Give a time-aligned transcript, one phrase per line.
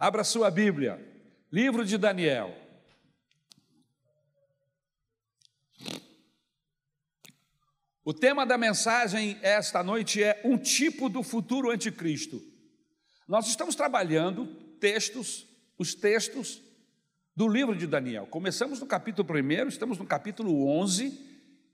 [0.00, 0.98] Abra sua Bíblia,
[1.52, 2.56] livro de Daniel.
[8.02, 12.40] O tema da mensagem esta noite é um tipo do futuro anticristo.
[13.28, 14.46] Nós estamos trabalhando
[14.80, 16.62] textos, os textos
[17.36, 18.26] do livro de Daniel.
[18.26, 21.12] Começamos no capítulo 1, estamos no capítulo 11,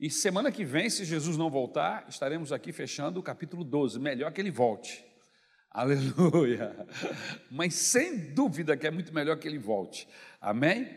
[0.00, 4.00] e semana que vem, se Jesus não voltar, estaremos aqui fechando o capítulo 12.
[4.00, 5.06] Melhor que ele volte.
[5.77, 6.87] Aleluia.
[7.51, 10.09] Mas sem dúvida que é muito melhor que ele volte.
[10.41, 10.97] Amém?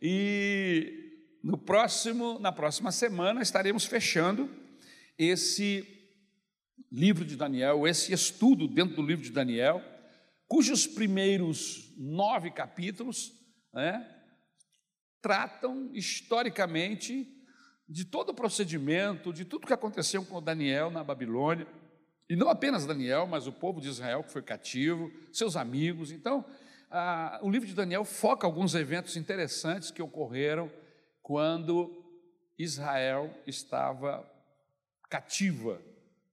[0.00, 4.48] E no próximo, na próxima semana estaremos fechando
[5.18, 5.86] esse
[6.90, 9.82] livro de Daniel, esse estudo dentro do livro de Daniel,
[10.46, 13.32] cujos primeiros nove capítulos
[13.72, 14.06] né,
[15.20, 17.28] tratam historicamente
[17.88, 21.66] de todo o procedimento, de tudo que aconteceu com Daniel na Babilônia
[22.30, 26.12] e não apenas Daniel, mas o povo de Israel que foi cativo, seus amigos.
[26.12, 26.44] Então,
[27.42, 30.70] o livro de Daniel foca alguns eventos interessantes que ocorreram
[31.22, 32.04] quando
[32.56, 34.24] Israel estava
[35.08, 35.82] cativa,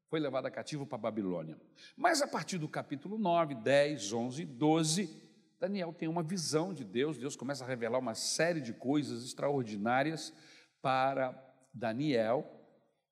[0.07, 1.59] foi levada cativa para a Babilônia.
[1.95, 5.23] Mas a partir do capítulo 9, 10, 11 e 12,
[5.59, 10.31] Daniel tem uma visão de Deus, Deus começa a revelar uma série de coisas extraordinárias
[10.79, 11.35] para
[11.73, 12.56] Daniel,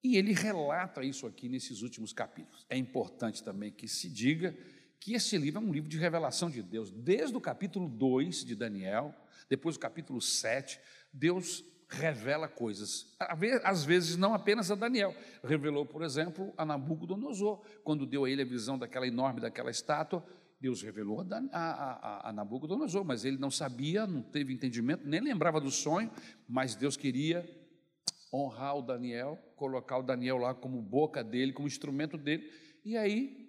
[0.04, 2.66] e ele relata isso aqui nesses últimos capítulos.
[2.70, 4.56] É importante também que se diga
[5.00, 6.92] que esse livro é um livro de revelação de Deus.
[6.92, 9.14] Desde o capítulo 2 de Daniel,
[9.50, 10.80] depois do capítulo 7,
[11.12, 13.16] Deus revela coisas.
[13.64, 15.16] Às vezes, não apenas a Daniel.
[15.44, 20.26] Revelou, por exemplo, a Nabucodonosor, quando deu a ele a visão daquela enorme, daquela estátua.
[20.60, 25.22] Deus revelou a, a, a, a Nabucodonosor, mas ele não sabia, não teve entendimento, nem
[25.22, 26.10] lembrava do sonho,
[26.48, 27.48] mas Deus queria
[28.36, 32.52] honrar o Daniel, colocar o Daniel lá como boca dele, como instrumento dele.
[32.84, 33.46] E aí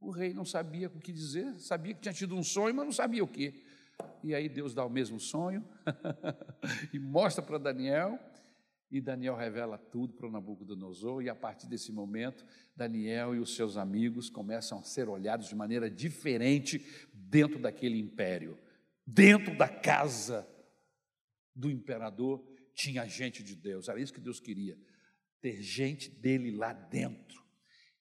[0.00, 2.92] o rei não sabia o que dizer, sabia que tinha tido um sonho, mas não
[2.92, 3.62] sabia o que.
[4.22, 5.64] E aí Deus dá o mesmo sonho
[6.92, 8.18] e mostra para Daniel,
[8.90, 12.44] e Daniel revela tudo para o Nabucodonosor, e a partir desse momento,
[12.74, 18.58] Daniel e os seus amigos começam a ser olhados de maneira diferente dentro daquele império,
[19.06, 20.48] dentro da casa
[21.54, 22.42] do imperador
[22.78, 24.78] tinha gente de Deus, era isso que Deus queria,
[25.40, 27.42] ter gente dele lá dentro.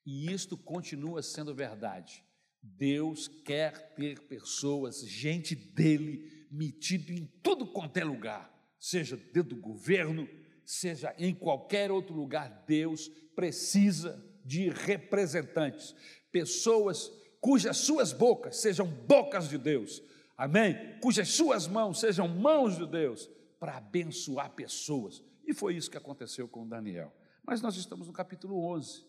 [0.05, 2.23] E isto continua sendo verdade.
[2.61, 9.61] Deus quer ter pessoas, gente dele, metido em tudo quanto é lugar, seja dentro do
[9.61, 10.29] governo,
[10.63, 15.95] seja em qualquer outro lugar, Deus precisa de representantes,
[16.31, 17.11] pessoas
[17.41, 20.01] cujas suas bocas sejam bocas de Deus,
[20.37, 20.99] amém?
[21.01, 25.23] Cujas suas mãos sejam mãos de Deus, para abençoar pessoas.
[25.45, 27.15] E foi isso que aconteceu com Daniel.
[27.45, 29.05] Mas nós estamos no capítulo 11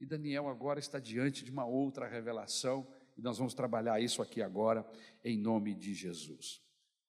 [0.00, 2.86] e Daniel agora está diante de uma outra revelação
[3.16, 4.84] e nós vamos trabalhar isso aqui agora
[5.22, 6.60] em nome de Jesus.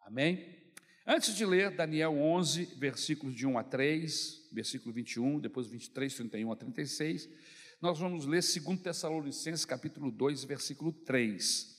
[0.02, 0.62] Amém?
[1.06, 6.52] Antes de ler Daniel 11, versículos de 1 a 3, versículo 21, depois 23, 31
[6.52, 7.30] a 36,
[7.82, 11.73] nós vamos ler 2 Tessalonicenses capítulo 2, versículo 3.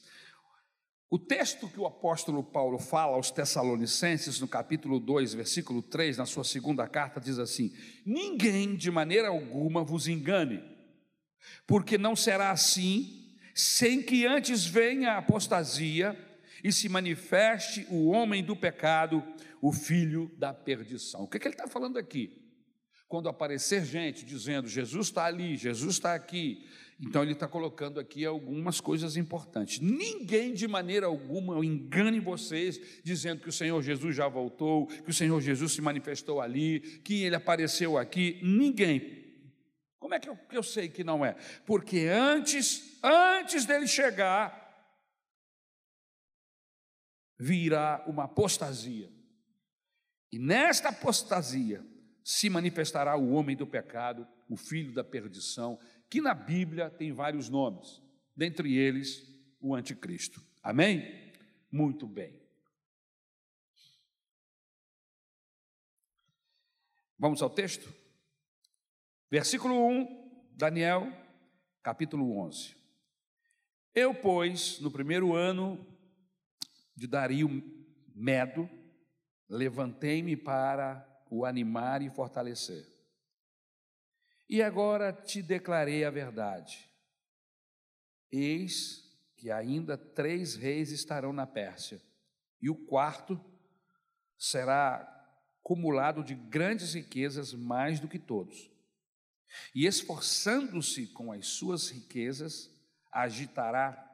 [1.14, 6.26] O texto que o apóstolo Paulo fala aos Tessalonicenses, no capítulo 2, versículo 3, na
[6.26, 7.72] sua segunda carta, diz assim:
[8.04, 10.60] Ninguém de maneira alguma vos engane,
[11.68, 16.18] porque não será assim, sem que antes venha a apostasia
[16.64, 19.22] e se manifeste o homem do pecado,
[19.62, 21.22] o filho da perdição.
[21.22, 22.42] O que, é que ele está falando aqui?
[23.06, 26.66] Quando aparecer gente dizendo Jesus está ali, Jesus está aqui,
[27.00, 29.80] então ele está colocando aqui algumas coisas importantes.
[29.80, 35.14] Ninguém de maneira alguma engane vocês dizendo que o Senhor Jesus já voltou, que o
[35.14, 38.38] Senhor Jesus se manifestou ali, que ele apareceu aqui.
[38.42, 39.24] Ninguém.
[39.98, 41.34] Como é que eu, que eu sei que não é?
[41.66, 44.62] Porque antes, antes dele chegar,
[47.38, 49.10] virá uma apostasia.
[50.30, 51.84] E nesta apostasia
[52.22, 55.78] se manifestará o homem do pecado, o filho da perdição,
[56.14, 58.00] que na Bíblia tem vários nomes,
[58.36, 59.26] dentre eles
[59.60, 60.40] o anticristo.
[60.62, 61.32] Amém?
[61.72, 62.40] Muito bem.
[67.18, 67.92] Vamos ao texto?
[69.28, 71.12] Versículo 1, Daniel,
[71.82, 72.76] capítulo 11.
[73.92, 75.84] Eu, pois, no primeiro ano
[76.94, 77.48] de Dario
[78.14, 78.70] Medo,
[79.48, 82.93] levantei-me para o animar e fortalecer.
[84.54, 86.88] E agora te declarei a verdade.
[88.30, 89.02] Eis
[89.36, 92.00] que ainda três reis estarão na Pérsia,
[92.62, 93.44] e o quarto
[94.38, 95.10] será
[95.60, 98.70] cumulado de grandes riquezas mais do que todos.
[99.74, 102.70] E esforçando-se com as suas riquezas,
[103.10, 104.08] agitará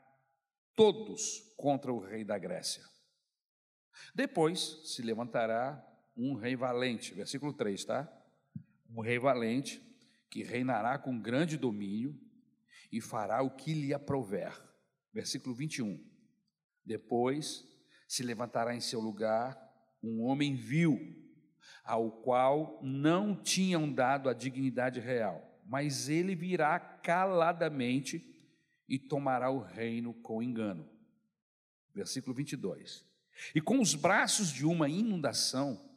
[0.74, 2.82] todos contra o rei da Grécia.
[4.14, 8.10] Depois se levantará um rei valente, versículo 3, tá?
[8.88, 9.89] Um rei valente
[10.30, 12.18] que reinará com grande domínio
[12.92, 14.52] e fará o que lhe aprouver.
[15.12, 16.02] Versículo 21.
[16.84, 17.66] Depois
[18.06, 19.58] se levantará em seu lugar
[20.02, 20.98] um homem vil,
[21.84, 28.26] ao qual não tinham dado a dignidade real, mas ele virá caladamente
[28.88, 30.88] e tomará o reino com engano.
[31.94, 33.04] Versículo 22.
[33.54, 35.88] E com os braços de uma inundação,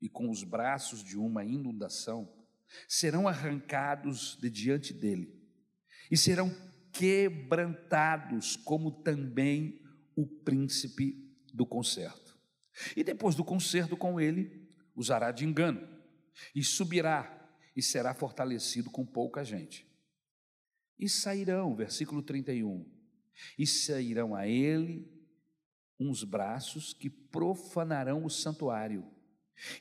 [0.00, 2.30] e com os braços de uma inundação,
[2.88, 5.32] serão arrancados de diante dele,
[6.10, 6.54] e serão
[6.92, 9.80] quebrantados, como também
[10.16, 11.16] o príncipe
[11.52, 12.38] do concerto.
[12.96, 15.86] E depois do concerto com ele, usará de engano,
[16.54, 17.30] e subirá,
[17.76, 19.86] e será fortalecido com pouca gente.
[20.98, 22.88] E sairão, versículo 31,
[23.58, 25.12] e sairão a ele
[25.98, 29.04] uns braços que profanarão o santuário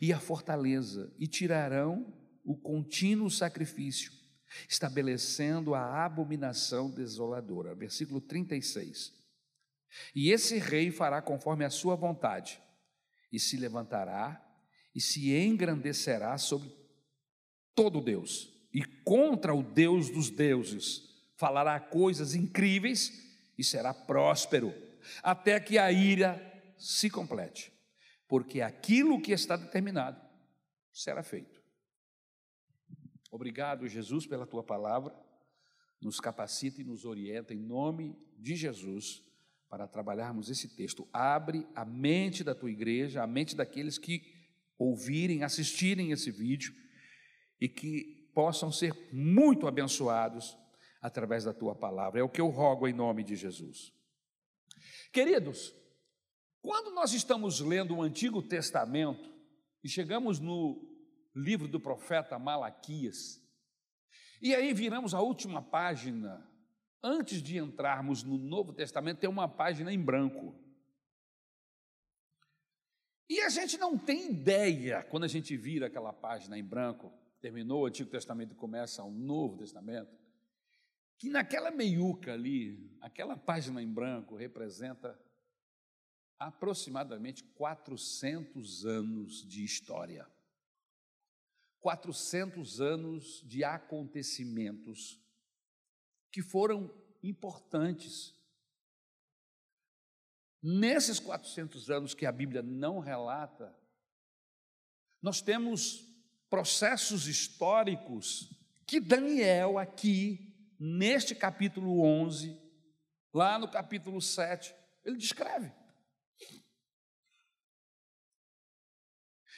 [0.01, 2.13] e a fortaleza, e tirarão
[2.43, 4.11] o contínuo sacrifício,
[4.67, 7.73] estabelecendo a abominação desoladora.
[7.73, 9.13] Versículo 36.
[10.15, 12.59] E esse rei fará conforme a sua vontade,
[13.31, 14.39] e se levantará
[14.95, 16.71] e se engrandecerá sobre
[17.75, 21.01] todo Deus, e contra o Deus dos deuses
[21.35, 23.11] falará coisas incríveis
[23.57, 24.73] e será próspero,
[25.21, 26.39] até que a ira
[26.77, 27.73] se complete,
[28.27, 30.21] porque aquilo que está determinado
[30.91, 31.52] será feito.
[33.33, 35.11] Obrigado, Jesus, pela tua palavra.
[35.99, 39.23] Nos capacita e nos orienta em nome de Jesus
[39.67, 41.09] para trabalharmos esse texto.
[41.11, 44.21] Abre a mente da tua igreja, a mente daqueles que
[44.77, 46.75] ouvirem, assistirem esse vídeo
[47.59, 50.55] e que possam ser muito abençoados
[51.01, 52.19] através da tua palavra.
[52.19, 53.91] É o que eu rogo em nome de Jesus.
[55.11, 55.73] Queridos,
[56.61, 59.27] quando nós estamos lendo o Antigo Testamento
[59.83, 60.92] e chegamos no
[61.35, 63.41] livro do profeta Malaquias.
[64.41, 66.45] E aí viramos a última página.
[67.01, 70.55] Antes de entrarmos no Novo Testamento, tem uma página em branco.
[73.29, 77.83] E a gente não tem ideia, quando a gente vira aquela página em branco, terminou
[77.83, 80.15] o Antigo Testamento e começa o Novo Testamento,
[81.17, 85.19] que naquela meiuca ali, aquela página em branco representa
[86.37, 90.27] aproximadamente 400 anos de história.
[91.83, 95.21] 400 anos de acontecimentos
[96.31, 96.89] que foram
[97.21, 98.33] importantes.
[100.61, 103.77] Nesses 400 anos que a Bíblia não relata,
[105.21, 106.07] nós temos
[106.49, 108.49] processos históricos
[108.87, 112.57] que Daniel, aqui, neste capítulo 11,
[113.33, 115.69] lá no capítulo 7, ele descreve.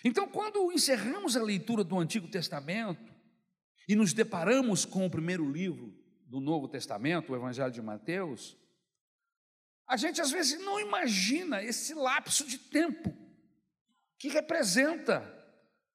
[0.07, 3.11] Então, quando encerramos a leitura do Antigo Testamento
[3.87, 5.91] e nos deparamos com o primeiro livro
[6.27, 8.55] do Novo Testamento, o Evangelho de Mateus,
[9.87, 13.11] a gente às vezes não imagina esse lapso de tempo
[14.19, 15.21] que representa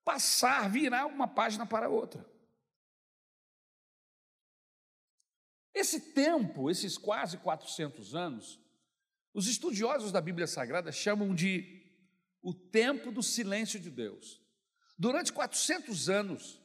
[0.04, 2.28] passar, virar uma página para outra.
[5.72, 8.60] Esse tempo, esses quase 400 anos,
[9.32, 11.79] os estudiosos da Bíblia Sagrada chamam de
[12.42, 14.40] o tempo do silêncio de Deus.
[14.98, 16.60] Durante 400 anos,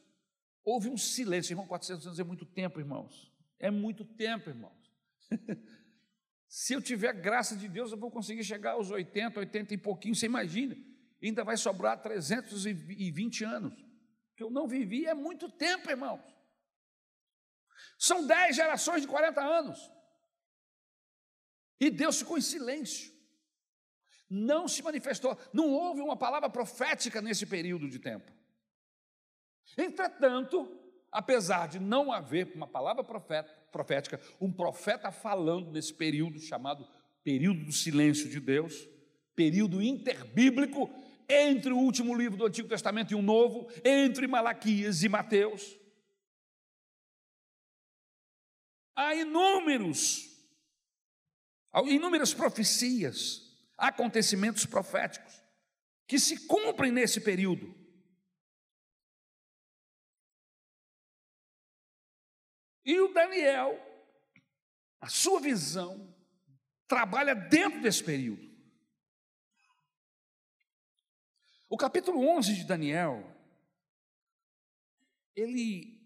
[0.64, 1.52] houve um silêncio.
[1.52, 3.32] Irmão, 400 anos é muito tempo, irmãos.
[3.58, 4.92] É muito tempo, irmãos.
[6.48, 10.14] Se eu tiver graça de Deus, eu vou conseguir chegar aos 80, 80 e pouquinho,
[10.14, 10.76] você imagina.
[11.22, 13.74] Ainda vai sobrar 320 anos.
[14.36, 16.20] Que eu não vivi é muito tempo, irmãos.
[17.98, 19.90] São 10 gerações de 40 anos.
[21.80, 23.15] E Deus ficou em silêncio
[24.28, 28.32] não se manifestou, não houve uma palavra profética nesse período de tempo.
[29.76, 30.68] Entretanto,
[31.10, 33.04] apesar de não haver uma palavra
[33.70, 36.86] profética, um profeta falando nesse período chamado
[37.22, 38.86] período do silêncio de Deus,
[39.34, 40.90] período interbíblico
[41.28, 45.76] entre o último livro do Antigo Testamento e o Novo, entre Malaquias e Mateus.
[48.94, 50.24] Há inúmeros,
[51.86, 53.45] inúmeras profecias
[53.76, 55.42] acontecimentos proféticos
[56.06, 57.74] que se cumprem nesse período.
[62.84, 63.76] E o Daniel,
[65.00, 66.14] a sua visão,
[66.86, 68.46] trabalha dentro desse período.
[71.68, 73.36] O capítulo 11 de Daniel,
[75.34, 76.00] ele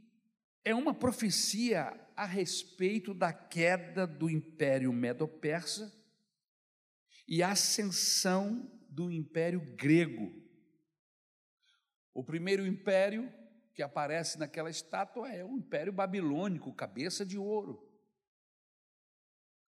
[0.65, 6.00] é uma profecia a respeito da queda do Império Medo-Persa
[7.31, 10.35] e ascensão do Império Grego.
[12.13, 13.33] O primeiro império
[13.73, 17.89] que aparece naquela estátua é o Império Babilônico, cabeça de ouro.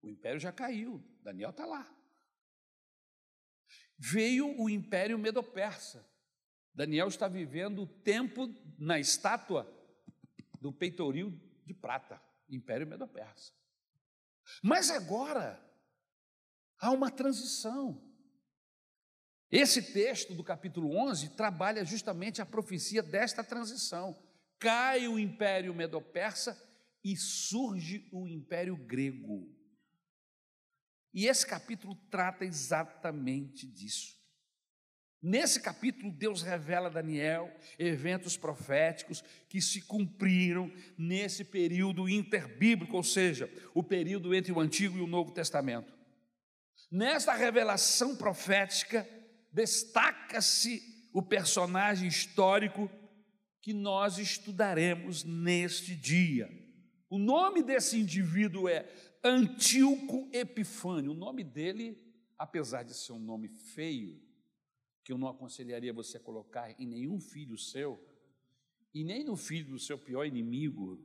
[0.02, 1.90] O império já caiu, Daniel está lá.
[3.98, 6.06] Veio o Império Medo-Persa.
[6.74, 9.66] Daniel está vivendo o tempo na estátua
[10.60, 11.32] do peitoril
[11.64, 13.54] de prata, Império Medo-Persa.
[14.62, 15.65] Mas agora
[16.78, 18.02] há uma transição.
[19.50, 24.16] Esse texto do capítulo 11 trabalha justamente a profecia desta transição.
[24.58, 26.60] Cai o Império Medo-Persa
[27.04, 29.54] e surge o Império Grego.
[31.14, 34.16] E esse capítulo trata exatamente disso.
[35.22, 43.02] Nesse capítulo, Deus revela a Daniel eventos proféticos que se cumpriram nesse período interbíblico, ou
[43.02, 45.95] seja, o período entre o Antigo e o Novo Testamento.
[46.90, 49.08] Nesta revelação profética,
[49.52, 52.90] destaca-se o personagem histórico
[53.60, 56.48] que nós estudaremos neste dia.
[57.10, 58.88] O nome desse indivíduo é
[59.24, 61.12] Antíoco Epifânio.
[61.12, 61.98] O nome dele,
[62.38, 64.20] apesar de ser um nome feio,
[65.02, 68.00] que eu não aconselharia você a colocar em nenhum filho seu,
[68.94, 71.04] e nem no filho do seu pior inimigo,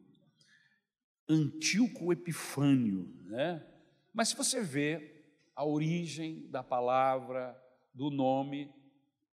[1.27, 3.65] Antíoco Epifânio, né?
[4.13, 5.20] Mas se você vê
[5.55, 7.59] a origem da palavra,
[7.93, 8.73] do nome,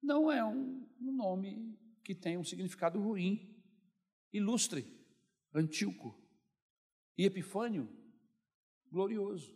[0.02, 3.48] não é um, um nome que tem um significado ruim.
[4.34, 4.86] Ilustre,
[5.54, 6.18] Antíoco
[7.18, 7.90] e Epifânio,
[8.90, 9.56] glorioso.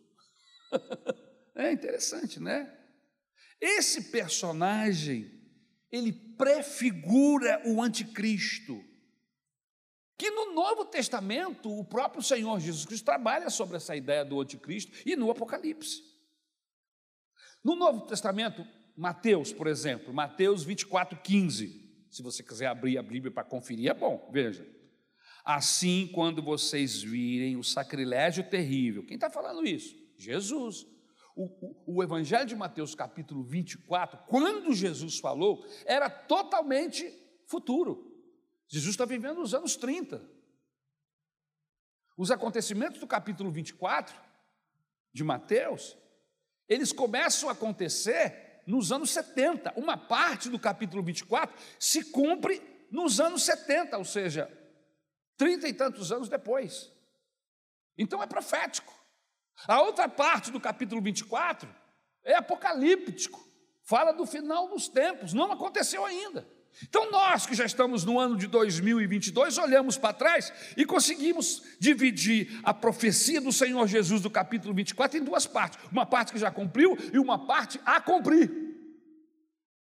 [1.56, 2.72] é interessante, né?
[3.60, 5.32] Esse personagem,
[5.92, 8.84] ele prefigura o anticristo.
[10.18, 14.92] Que no Novo Testamento, o próprio Senhor Jesus Cristo trabalha sobre essa ideia do anticristo
[15.06, 16.15] e no Apocalipse.
[17.66, 18.64] No Novo Testamento,
[18.96, 22.06] Mateus, por exemplo, Mateus 24, 15.
[22.12, 24.64] Se você quiser abrir a Bíblia para conferir, é bom, veja.
[25.44, 29.96] Assim, quando vocês virem o sacrilégio terrível, quem está falando isso?
[30.16, 30.86] Jesus.
[31.36, 37.12] O, o, o, Evangelho de Mateus, capítulo 24, quando Jesus falou, era totalmente
[37.48, 38.16] futuro.
[38.68, 40.24] Jesus está vivendo os anos 30.
[42.16, 44.16] Os acontecimentos do capítulo 24
[45.12, 45.98] de Mateus,
[46.68, 49.74] eles começam a acontecer nos anos 70.
[49.76, 54.52] Uma parte do capítulo 24 se cumpre nos anos 70, ou seja,
[55.38, 56.92] trinta e tantos anos depois.
[57.98, 58.94] Então é profético.
[59.68, 61.74] A outra parte do capítulo 24
[62.24, 63.40] é apocalíptico,
[63.84, 66.55] fala do final dos tempos, não aconteceu ainda.
[66.84, 72.60] Então, nós que já estamos no ano de 2022, olhamos para trás e conseguimos dividir
[72.64, 76.52] a profecia do Senhor Jesus do capítulo 24 em duas partes: uma parte que já
[76.52, 78.66] cumpriu e uma parte a cumprir.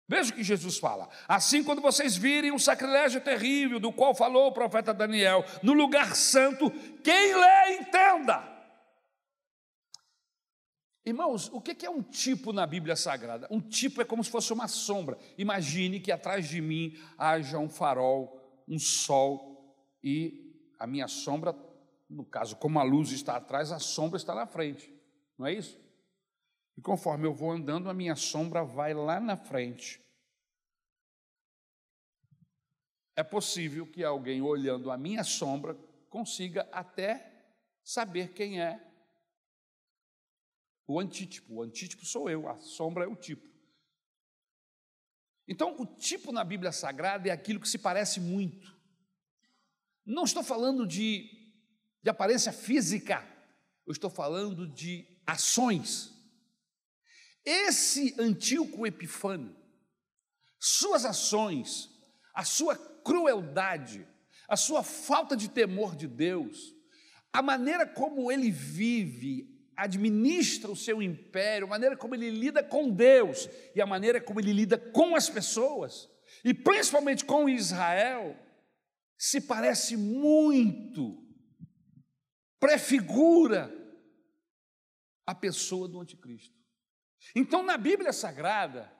[0.09, 1.07] Veja o que Jesus fala.
[1.29, 6.17] Assim, quando vocês virem um sacrilégio terrível, do qual falou o profeta Daniel, no lugar
[6.17, 6.71] santo,
[7.05, 8.58] quem lê, entenda.
[11.09, 13.49] Irmãos, o que é um tipo na Bíblia Sagrada?
[13.51, 15.17] Um tipo é como se fosse uma sombra.
[15.39, 19.75] Imagine que atrás de mim haja um farol, um sol
[20.05, 21.57] e a minha sombra,
[22.11, 24.93] no caso, como a luz está atrás, a sombra está na frente.
[25.39, 25.81] Não é isso?
[26.77, 29.99] E conforme eu vou andando, a minha sombra vai lá na frente.
[33.17, 35.75] É possível que alguém olhando a minha sombra
[36.11, 37.49] consiga até
[37.83, 38.88] saber quem é
[40.89, 41.55] o antítipo.
[41.55, 43.47] O antítipo sou eu, a sombra é o tipo.
[45.47, 48.77] Então, o tipo na Bíblia Sagrada é aquilo que se parece muito.
[50.05, 51.31] Não estou falando de,
[52.03, 53.23] de aparência física,
[53.87, 56.13] eu estou falando de ações.
[57.45, 59.55] Esse Antíoco Epifânio,
[60.59, 61.91] suas ações,
[62.35, 64.07] a sua crueldade,
[64.49, 66.75] a sua falta de temor de Deus,
[67.33, 72.91] a maneira como ele vive, administra o seu império, a maneira como ele lida com
[72.91, 76.09] Deus e a maneira como ele lida com as pessoas,
[76.45, 78.37] e principalmente com Israel,
[79.17, 81.25] se parece muito,
[82.59, 83.73] prefigura
[85.25, 86.59] a pessoa do anticristo.
[87.35, 88.93] Então, na Bíblia Sagrada,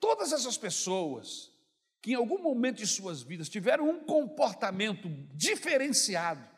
[0.00, 1.52] todas essas pessoas
[2.00, 6.57] que em algum momento de suas vidas tiveram um comportamento diferenciado,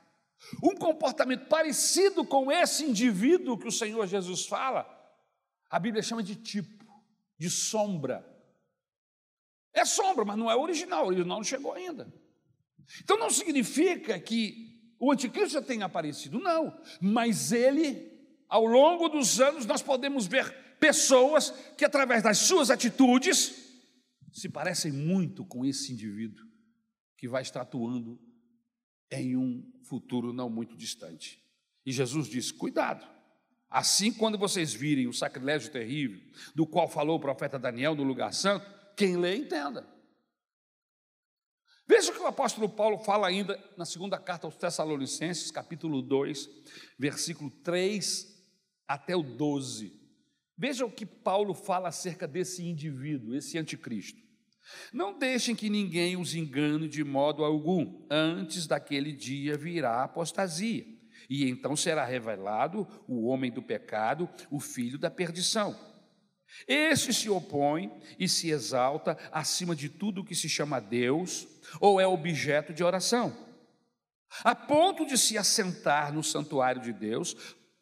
[0.63, 4.87] um comportamento parecido com esse indivíduo que o Senhor Jesus fala,
[5.69, 6.85] a Bíblia chama de tipo,
[7.39, 8.27] de sombra.
[9.73, 12.13] É sombra, mas não é original, original não chegou ainda.
[13.03, 18.11] Então não significa que o anticristo já tenha aparecido, não, mas ele,
[18.49, 23.55] ao longo dos anos, nós podemos ver pessoas que, através das suas atitudes,
[24.33, 26.45] se parecem muito com esse indivíduo
[27.17, 28.19] que vai estar atuando
[29.11, 31.43] em um futuro não muito distante.
[31.85, 33.07] E Jesus diz: cuidado.
[33.69, 36.21] Assim, quando vocês virem o sacrilégio terrível,
[36.55, 39.87] do qual falou o profeta Daniel no lugar santo, quem lê, entenda.
[41.87, 46.49] Veja o que o apóstolo Paulo fala ainda na segunda carta aos Tessalonicenses, capítulo 2,
[46.99, 48.27] versículo 3
[48.87, 50.01] até o 12.
[50.57, 54.20] Veja o que Paulo fala acerca desse indivíduo, esse anticristo.
[54.93, 60.85] Não deixem que ninguém os engane de modo algum, antes daquele dia virá a apostasia,
[61.29, 65.79] e então será revelado o homem do pecado, o filho da perdição.
[66.67, 71.47] Este se opõe e se exalta acima de tudo que se chama Deus
[71.81, 73.37] ou é objeto de oração,
[74.43, 77.37] a ponto de se assentar no santuário de Deus,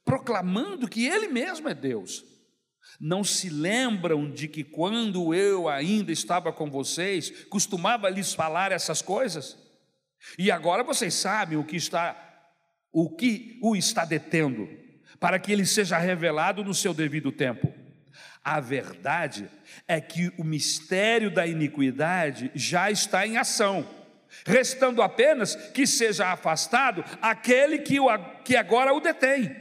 [0.04, 2.24] proclamando que Ele mesmo é Deus.
[3.00, 9.02] Não se lembram de que quando eu ainda estava com vocês, costumava lhes falar essas
[9.02, 9.56] coisas?
[10.38, 12.24] E agora vocês sabem o que está
[12.90, 14.68] o que o está detendo,
[15.20, 17.72] para que ele seja revelado no seu devido tempo.
[18.42, 19.48] A verdade
[19.86, 23.86] é que o mistério da iniquidade já está em ação,
[24.46, 28.08] restando apenas que seja afastado aquele que, o,
[28.42, 29.54] que agora o detém.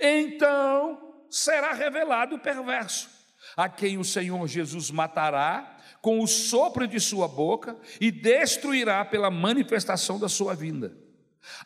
[0.00, 3.08] Então será revelado o perverso,
[3.56, 9.30] a quem o Senhor Jesus matará com o sopro de sua boca e destruirá pela
[9.30, 10.96] manifestação da sua vinda.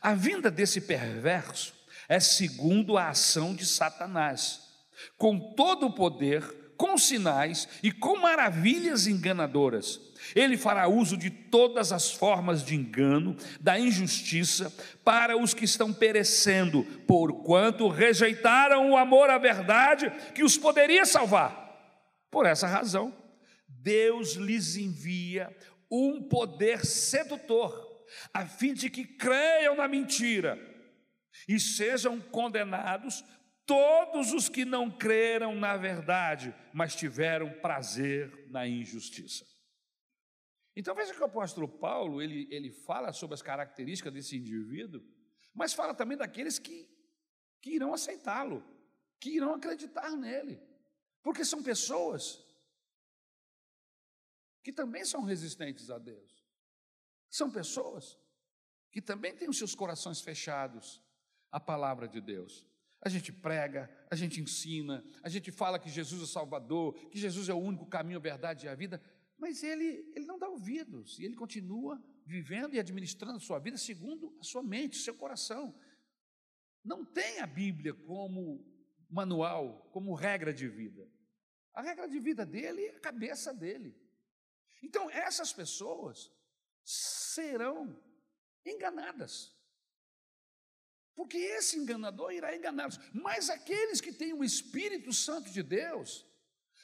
[0.00, 1.75] A vinda desse perverso
[2.09, 4.62] é segundo a ação de Satanás
[5.16, 6.42] com todo o poder,
[6.76, 10.00] com sinais e com maravilhas enganadoras.
[10.34, 14.72] Ele fará uso de todas as formas de engano, da injustiça,
[15.04, 21.60] para os que estão perecendo, porquanto rejeitaram o amor à verdade que os poderia salvar.
[22.30, 23.14] Por essa razão,
[23.68, 25.54] Deus lhes envia
[25.90, 30.58] um poder sedutor, a fim de que creiam na mentira
[31.48, 33.24] e sejam condenados
[33.66, 39.51] todos os que não creram na verdade, mas tiveram prazer na injustiça.
[40.74, 45.02] Então veja que o apóstolo Paulo, ele, ele fala sobre as características desse indivíduo,
[45.54, 46.88] mas fala também daqueles que,
[47.61, 48.64] que irão aceitá-lo,
[49.20, 50.61] que irão acreditar nele,
[51.22, 52.42] porque são pessoas
[54.62, 56.42] que também são resistentes a Deus,
[57.28, 58.18] são pessoas
[58.90, 61.02] que também têm os seus corações fechados
[61.50, 62.66] à palavra de Deus.
[63.00, 67.48] A gente prega, a gente ensina, a gente fala que Jesus é Salvador, que Jesus
[67.48, 69.02] é o único caminho, a verdade e a vida,
[69.42, 74.38] mas ele, ele não dá ouvidos e ele continua vivendo e administrando sua vida segundo
[74.38, 75.76] a sua mente, seu coração.
[76.85, 78.64] Não tem a Bíblia como
[79.11, 81.11] manual, como regra de vida.
[81.74, 84.00] A regra de vida dele é a cabeça dele.
[84.81, 86.31] Então, essas pessoas
[86.85, 88.00] serão
[88.64, 89.52] enganadas.
[91.16, 92.96] Porque esse enganador irá enganá-los.
[93.12, 96.24] Mas aqueles que têm o Espírito Santo de Deus,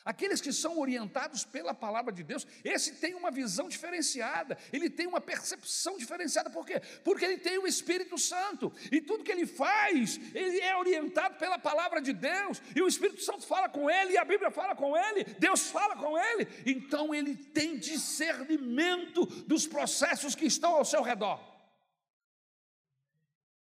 [0.05, 5.07] aqueles que são orientados pela palavra de Deus, esse tem uma visão diferenciada, ele tem
[5.07, 6.51] uma percepção diferenciada.
[6.51, 6.81] Por quê?
[7.05, 8.73] Porque ele tem o Espírito Santo.
[8.91, 12.61] E tudo que ele faz, ele é orientado pela palavra de Deus.
[12.75, 15.97] E o Espírito Santo fala com ele, e a Bíblia fala com ele, Deus fala
[15.97, 16.49] com ele.
[16.67, 21.49] Então ele tem discernimento dos processos que estão ao seu redor.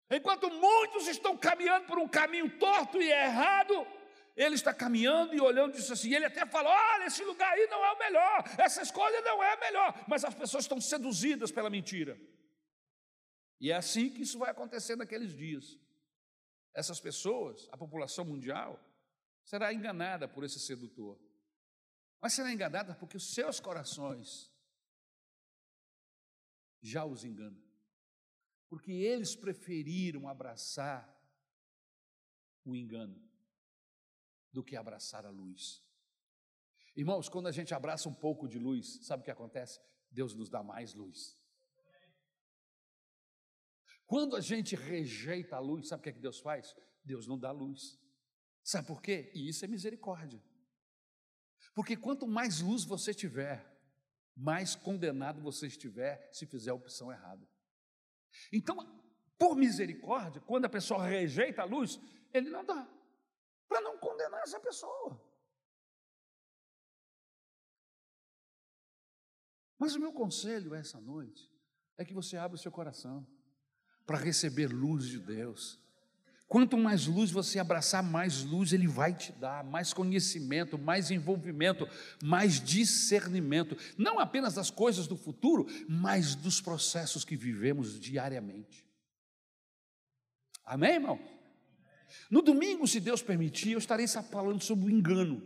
[0.09, 3.87] Enquanto muitos estão caminhando por um caminho torto e errado,
[4.35, 7.83] ele está caminhando e olhando disse assim, ele até fala: olha, esse lugar aí não
[7.83, 11.69] é o melhor, essa escolha não é a melhor, mas as pessoas estão seduzidas pela
[11.69, 12.19] mentira.
[13.59, 15.79] E é assim que isso vai acontecer naqueles dias.
[16.73, 18.79] Essas pessoas, a população mundial,
[19.43, 21.19] será enganada por esse sedutor.
[22.19, 24.51] Mas será enganada porque os seus corações
[26.81, 27.63] já os enganam
[28.73, 31.07] porque eles preferiram abraçar
[32.65, 33.21] o engano
[34.53, 35.83] do que abraçar a luz.
[36.95, 39.81] Irmãos, quando a gente abraça um pouco de luz, sabe o que acontece?
[40.11, 41.35] Deus nos dá mais luz.
[44.05, 46.75] Quando a gente rejeita a luz, sabe o que, é que Deus faz?
[47.03, 47.99] Deus não dá luz.
[48.63, 49.31] Sabe por quê?
[49.33, 50.41] E isso é misericórdia.
[51.73, 53.65] Porque quanto mais luz você tiver,
[54.35, 57.47] mais condenado você estiver se fizer a opção errada.
[58.51, 58.77] Então,
[59.37, 61.99] por misericórdia, quando a pessoa rejeita a luz,
[62.33, 62.87] ele não dá,
[63.67, 63.97] para não
[64.43, 65.19] essa pessoa.
[69.77, 71.51] Mas o meu conselho essa noite
[71.97, 73.25] é que você abra o seu coração
[74.05, 75.79] para receber luz de Deus.
[76.47, 81.87] Quanto mais luz você abraçar, mais luz ele vai te dar, mais conhecimento, mais envolvimento,
[82.23, 88.85] mais discernimento, não apenas das coisas do futuro, mas dos processos que vivemos diariamente.
[90.63, 91.19] Amém, irmão?
[92.29, 95.41] No domingo, se Deus permitir, eu estarei falando sobre o engano.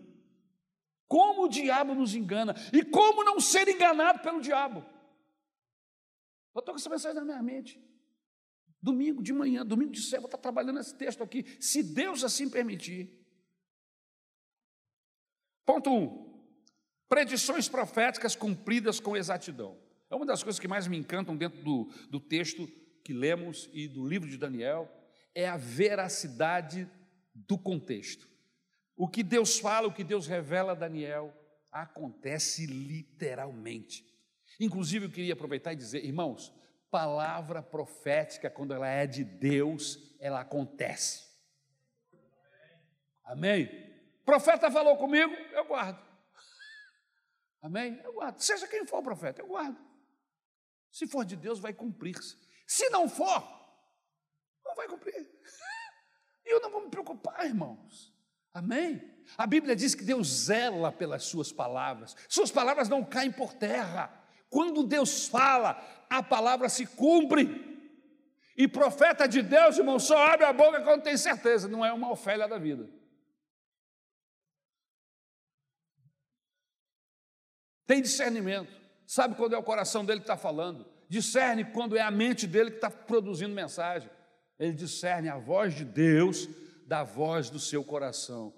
[1.07, 4.85] Como o diabo nos engana e como não ser enganado pelo diabo.
[6.53, 7.79] Eu estou com essa mensagem na minha mente.
[8.81, 12.49] Domingo de manhã, domingo de cedo, vou estar trabalhando esse texto aqui, se Deus assim
[12.49, 13.09] permitir.
[15.65, 15.93] Ponto 1.
[15.93, 16.27] Um,
[17.09, 19.77] predições proféticas cumpridas com exatidão.
[20.09, 22.67] É uma das coisas que mais me encantam dentro do, do texto
[23.03, 24.89] que lemos e do livro de Daniel,
[25.37, 26.89] é a veracidade
[27.35, 28.27] do contexto.
[28.95, 31.31] O que Deus fala, o que Deus revela a Daniel,
[31.71, 34.03] acontece literalmente.
[34.59, 36.51] Inclusive, eu queria aproveitar e dizer, irmãos,
[36.89, 41.23] palavra profética, quando ela é de Deus, ela acontece.
[43.23, 43.69] Amém?
[44.25, 46.03] profeta falou comigo, eu guardo.
[47.61, 48.01] Amém?
[48.03, 48.39] Eu guardo.
[48.39, 49.77] Seja quem for o profeta, eu guardo.
[50.91, 52.35] Se for de Deus, vai cumprir-se.
[52.65, 53.56] Se não for,
[54.77, 55.29] vai cumprir.
[56.45, 58.13] E eu não vou me preocupar, irmãos.
[58.53, 59.01] Amém?
[59.37, 62.15] A Bíblia diz que Deus zela pelas suas palavras.
[62.29, 64.11] Suas palavras não caem por terra.
[64.49, 65.77] Quando Deus fala,
[66.09, 67.67] a palavra se cumpre.
[68.55, 72.09] E profeta de Deus, irmão, só abre a boca quando tem certeza, não é uma
[72.09, 72.89] oferta da vida.
[77.85, 82.11] Tem discernimento, sabe quando é o coração dele que está falando, discerne quando é a
[82.11, 84.09] mente dele que está produzindo mensagem.
[84.59, 86.47] Ele discerne a voz de Deus
[86.85, 88.53] da voz do seu coração.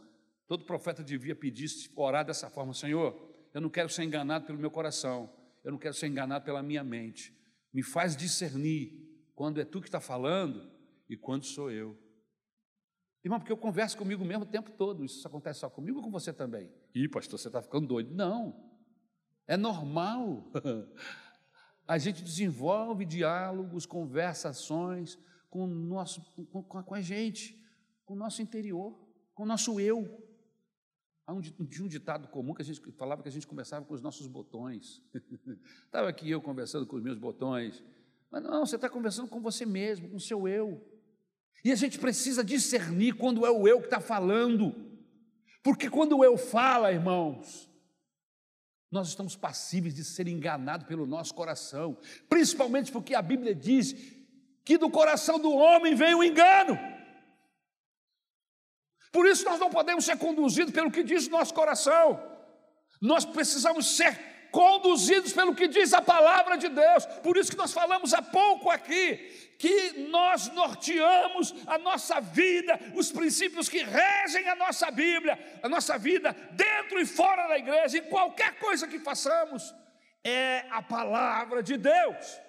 [0.47, 3.15] Todo profeta devia pedir, orar dessa forma: Senhor,
[3.53, 5.29] eu não quero ser enganado pelo meu coração,
[5.63, 7.33] eu não quero ser enganado pela minha mente.
[7.73, 10.71] Me faz discernir quando é tu que está falando
[11.09, 11.97] e quando sou eu.
[13.23, 15.03] Irmão, porque eu converso comigo mesmo o tempo todo.
[15.03, 16.71] Isso acontece só comigo ou com você também?
[16.95, 18.13] Ih, pastor, você está ficando doido.
[18.15, 18.71] Não.
[19.45, 20.49] É normal.
[21.85, 25.17] A gente desenvolve diálogos, conversações
[25.49, 27.59] com, nosso, com, com a gente,
[28.05, 28.97] com o nosso interior,
[29.33, 30.27] com o nosso eu.
[31.25, 34.01] Há um, um ditado comum que a gente falava que a gente conversava com os
[34.01, 35.01] nossos botões.
[35.85, 37.83] Estava aqui eu conversando com os meus botões.
[38.31, 40.83] Mas não, você está conversando com você mesmo, com o seu eu.
[41.63, 44.73] E a gente precisa discernir quando é o eu que está falando.
[45.63, 47.69] Porque quando o eu fala, irmãos,
[48.91, 51.97] nós estamos passíveis de ser enganados pelo nosso coração.
[52.27, 54.18] Principalmente porque a Bíblia diz
[54.63, 56.78] que do coração do homem vem o engano.
[59.12, 62.22] Por isso nós não podemos ser conduzidos pelo que diz o nosso coração.
[63.02, 67.06] Nós precisamos ser conduzidos pelo que diz a palavra de Deus.
[67.24, 73.12] Por isso que nós falamos há pouco aqui que nós norteamos a nossa vida, os
[73.12, 78.02] princípios que regem a nossa Bíblia, a nossa vida dentro e fora da igreja, e
[78.02, 79.76] qualquer coisa que façamos
[80.24, 82.39] é a palavra de Deus.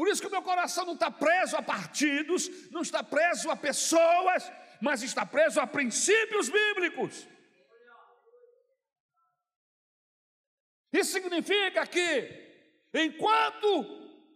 [0.00, 3.54] Por isso que o meu coração não está preso a partidos, não está preso a
[3.54, 7.28] pessoas, mas está preso a princípios bíblicos.
[10.90, 12.08] Isso significa que,
[12.94, 13.68] enquanto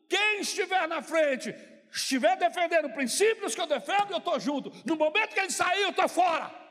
[0.07, 1.55] quem estiver na frente
[1.91, 4.71] estiver defendendo princípios que eu defendo, eu estou junto.
[4.85, 6.64] No momento que ele sair, eu estou fora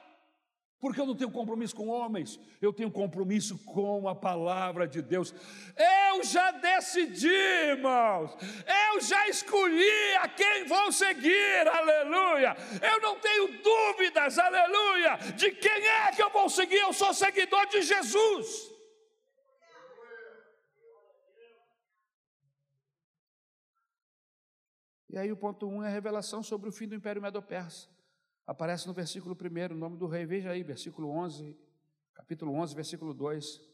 [0.83, 5.33] porque eu não tenho compromisso com homens, eu tenho compromisso com a palavra de Deus.
[5.77, 7.33] Eu já decidi,
[7.69, 8.35] irmãos,
[8.91, 12.57] eu já escolhi a quem vou seguir, aleluia.
[12.81, 17.65] Eu não tenho dúvidas, aleluia, de quem é que eu vou seguir, eu sou seguidor
[17.67, 18.69] de Jesus.
[25.09, 27.87] E aí o ponto 1 um é a revelação sobre o fim do Império Medo-Persa.
[28.45, 31.57] Aparece no versículo 1, o nome do rei, veja aí, versículo 11,
[32.13, 33.73] capítulo 11, versículo 2.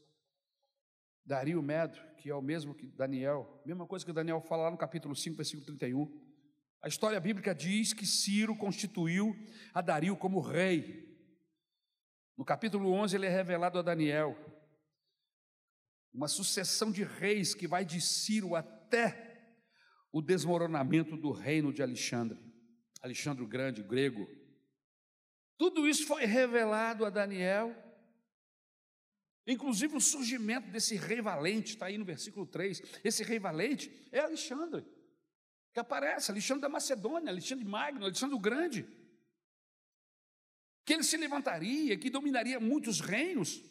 [1.25, 4.77] Dario Medo, que é o mesmo que Daniel, mesma coisa que Daniel fala lá no
[4.77, 6.29] capítulo 5, versículo 31.
[6.81, 9.35] A história bíblica diz que Ciro constituiu
[9.73, 11.07] a Dario como rei.
[12.37, 14.37] No capítulo 11 ele é revelado a Daniel.
[16.13, 19.55] Uma sucessão de reis que vai de Ciro até
[20.11, 22.39] o desmoronamento do reino de Alexandre.
[23.01, 24.27] Alexandre o Grande, grego,
[25.59, 27.75] tudo isso foi revelado a Daniel,
[29.45, 32.81] inclusive o surgimento desse rei valente, está aí no versículo 3.
[33.03, 34.85] Esse rei valente é Alexandre,
[35.73, 38.87] que aparece, Alexandre da Macedônia, Alexandre Magno, Alexandre o Grande.
[40.85, 43.61] Que ele se levantaria, que dominaria muitos reinos.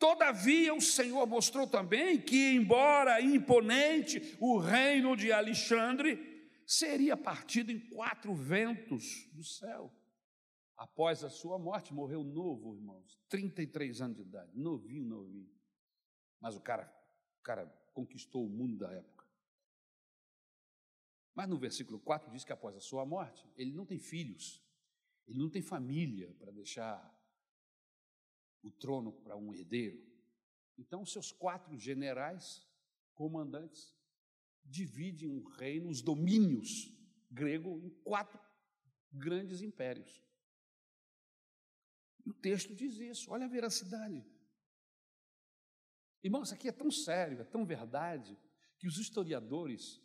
[0.00, 7.78] Todavia, o Senhor mostrou também que, embora imponente o reino de Alexandre, seria partido em
[7.78, 9.94] quatro ventos do céu.
[10.78, 15.52] Após a sua morte, morreu novo, irmãos, 33 anos de idade, novinho, novinho.
[16.40, 16.86] Mas o cara,
[17.40, 19.26] o cara conquistou o mundo da época.
[21.34, 24.62] Mas no versículo 4 diz que após a sua morte, ele não tem filhos,
[25.26, 27.12] ele não tem família para deixar
[28.62, 30.00] o trono para um herdeiro.
[30.78, 32.64] Então, seus quatro generais,
[33.14, 33.92] comandantes,
[34.64, 36.92] dividem o reino, os domínios
[37.28, 38.40] grego, em quatro
[39.12, 40.22] grandes impérios.
[42.28, 44.22] O texto diz isso, olha a veracidade.
[46.22, 48.38] Irmãos, isso aqui é tão sério, é tão verdade,
[48.78, 50.02] que os historiadores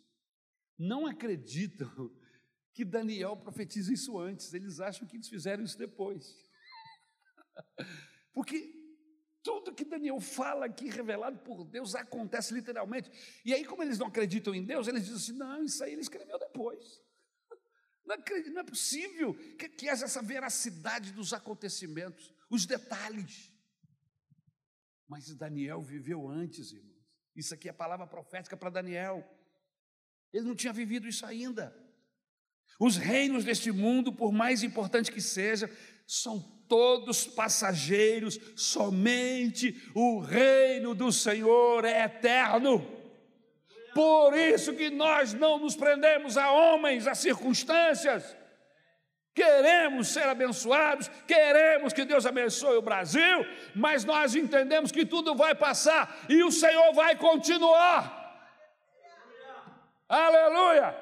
[0.78, 2.10] não acreditam
[2.72, 6.34] que Daniel profetiza isso antes, eles acham que eles fizeram isso depois.
[8.32, 8.72] Porque
[9.42, 13.10] tudo que Daniel fala aqui, revelado por Deus, acontece literalmente.
[13.44, 16.00] E aí, como eles não acreditam em Deus, eles dizem assim: não, isso aí ele
[16.00, 17.02] escreveu depois.
[18.04, 18.16] Não,
[18.52, 23.50] não é possível que, que haja essa veracidade dos acontecimentos, os detalhes.
[25.08, 26.94] Mas Daniel viveu antes, irmãos.
[27.34, 29.24] Isso aqui é palavra profética para Daniel.
[30.32, 31.74] Ele não tinha vivido isso ainda.
[32.78, 35.70] Os reinos deste mundo, por mais importante que seja,
[36.06, 43.03] são todos passageiros, somente o reino do Senhor é eterno.
[43.94, 48.36] Por isso que nós não nos prendemos a homens, a circunstâncias.
[49.34, 55.54] Queremos ser abençoados, queremos que Deus abençoe o Brasil, mas nós entendemos que tudo vai
[55.54, 58.22] passar e o Senhor vai continuar.
[60.08, 60.94] Aleluia!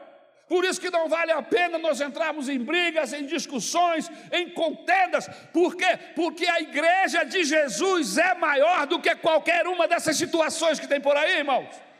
[0.48, 5.26] Por isso que não vale a pena nós entrarmos em brigas, em discussões, em contendas.
[5.52, 5.98] Por quê?
[6.14, 11.00] Porque a igreja de Jesus é maior do que qualquer uma dessas situações que tem
[11.00, 11.91] por aí, irmãos.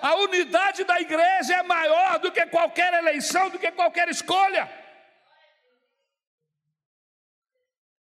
[0.00, 4.70] A unidade da igreja é maior do que qualquer eleição, do que qualquer escolha.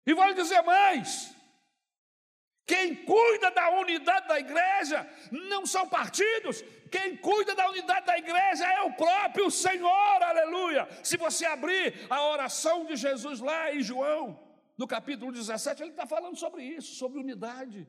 [0.07, 1.35] E vou lhe dizer mais:
[2.67, 8.67] quem cuida da unidade da igreja não são partidos, quem cuida da unidade da igreja
[8.67, 10.89] é o próprio Senhor, aleluia.
[11.03, 14.41] Se você abrir a oração de Jesus lá em João,
[14.79, 17.89] no capítulo 17, ele está falando sobre isso, sobre unidade.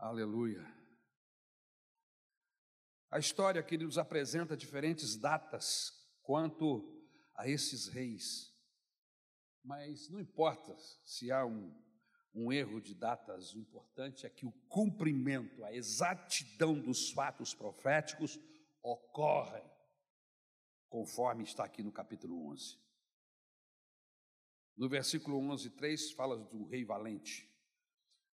[0.00, 0.66] Aleluia.
[3.10, 8.50] A história que nos apresenta diferentes datas quanto a esses reis.
[9.62, 11.78] Mas não importa se há um,
[12.32, 18.40] um erro de datas, o importante é que o cumprimento, a exatidão dos fatos proféticos
[18.82, 19.62] ocorre,
[20.88, 22.78] conforme está aqui no capítulo 11.
[24.78, 27.49] No versículo 11, 3, fala do rei valente.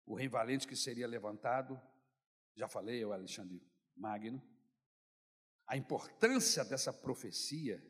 [0.08, 1.80] O rei valente que seria levantado,
[2.56, 3.62] já falei, é o Alexandre
[3.94, 4.42] Magno.
[5.68, 7.84] A importância dessa profecia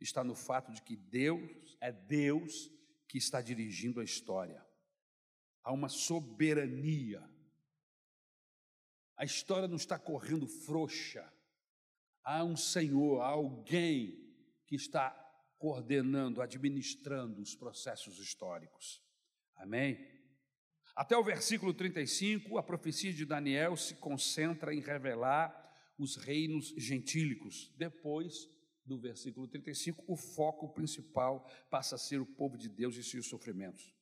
[0.00, 2.70] está no fato de que Deus é Deus
[3.06, 4.66] que está dirigindo a história.
[5.62, 7.22] Há uma soberania.
[9.14, 11.30] A história não está correndo frouxa.
[12.24, 14.34] Há um Senhor, há alguém
[14.66, 15.10] que está
[15.58, 19.02] coordenando, administrando os processos históricos.
[19.54, 20.21] Amém?
[20.94, 25.58] Até o versículo 35, a profecia de Daniel se concentra em revelar
[25.98, 27.72] os reinos gentílicos.
[27.76, 28.48] Depois,
[28.84, 33.26] do versículo 35, o foco principal passa a ser o povo de Deus e seus
[33.26, 33.94] sofrimentos.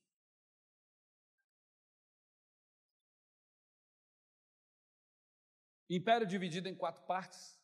[5.88, 7.60] Império dividido em quatro partes: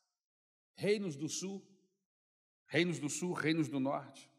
[0.76, 1.66] reinos do sul,
[2.66, 4.30] reinos do sul, reinos do norte.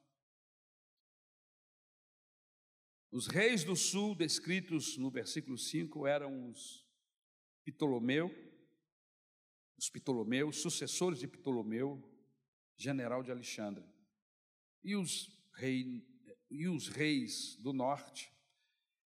[3.09, 6.85] Os reis do sul, descritos no versículo 5, eram os
[7.63, 8.29] Ptolomeu,
[9.77, 12.03] os Ptolomeus, sucessores de Ptolomeu,
[12.75, 13.85] general de Alexandre.
[14.83, 16.05] E os, rei,
[16.49, 18.31] e os reis do norte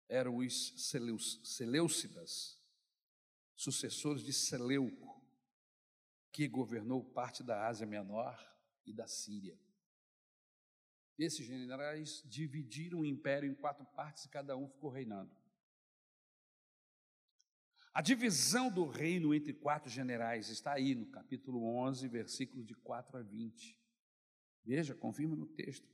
[0.07, 0.73] eram os
[1.43, 2.57] Seleucidas,
[3.55, 5.21] sucessores de Seleuco,
[6.31, 8.37] que governou parte da Ásia Menor
[8.85, 9.59] e da Síria.
[11.19, 15.29] Esses generais dividiram o império em quatro partes e cada um ficou reinando.
[17.93, 23.17] A divisão do reino entre quatro generais está aí no capítulo 11, versículos de 4
[23.17, 23.77] a 20.
[24.63, 25.93] Veja, confirma no texto.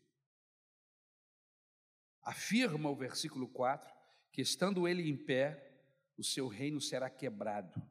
[2.22, 3.92] Afirma o versículo 4
[4.32, 5.76] que, estando ele em pé,
[6.16, 7.82] o seu reino será quebrado.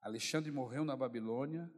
[0.00, 1.72] Alexandre morreu na Babilônia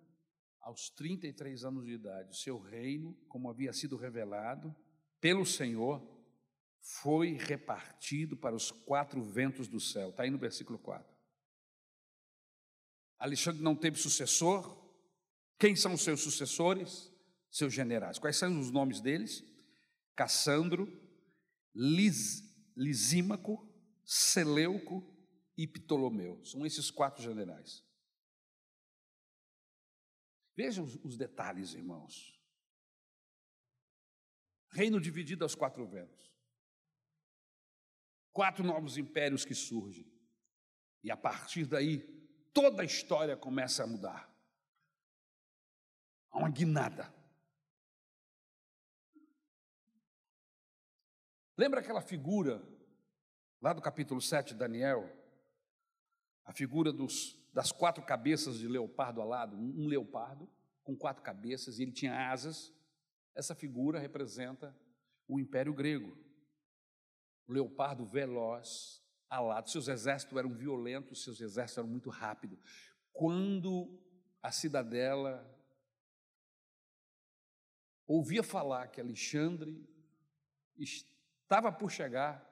[0.67, 2.31] aos 33 anos de idade.
[2.31, 4.75] O seu reino, como havia sido revelado
[5.21, 6.05] pelo Senhor,
[6.81, 10.11] foi repartido para os quatro ventos do céu.
[10.11, 11.07] Está aí no versículo 4.
[13.17, 14.85] Alexandre não teve sucessor.
[15.57, 17.13] Quem são os seus sucessores?
[17.49, 18.19] Seus generais.
[18.19, 19.45] Quais são os nomes deles?
[20.17, 20.93] Cassandro,
[21.73, 22.43] Lis,
[22.77, 23.73] Lisímaco,
[24.05, 25.17] Seleuco
[25.57, 26.45] e Ptolomeu.
[26.45, 27.85] São esses quatro generais.
[30.57, 32.35] Vejam os detalhes, irmãos.
[34.71, 36.35] Reino dividido aos quatro ventos.
[38.33, 40.11] Quatro novos impérios que surgem.
[41.03, 41.99] E a partir daí,
[42.55, 44.35] toda a história começa a mudar.
[46.31, 47.15] Há uma guinada.
[51.57, 52.63] Lembra aquela figura,
[53.61, 55.11] lá do capítulo 7 de Daniel?
[56.45, 60.47] A figura dos, das quatro cabeças de leopardo alado, um leopardo
[60.85, 62.71] com quatro cabeças e ele tinha asas.
[63.35, 64.77] Essa figura representa
[65.27, 66.19] o Império Grego.
[67.47, 72.59] O leopardo veloz, alado, seus exércitos eram violentos, seus exércitos eram muito rápidos.
[73.11, 74.03] Quando
[74.43, 75.51] a cidadela
[78.07, 79.83] ouvia falar que Alexandre
[80.77, 82.47] estava por chegar,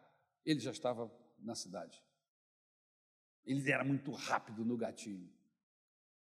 [0.46, 2.03] ele já estava na cidade.
[3.44, 5.28] Ele era muito rápido no gatilho.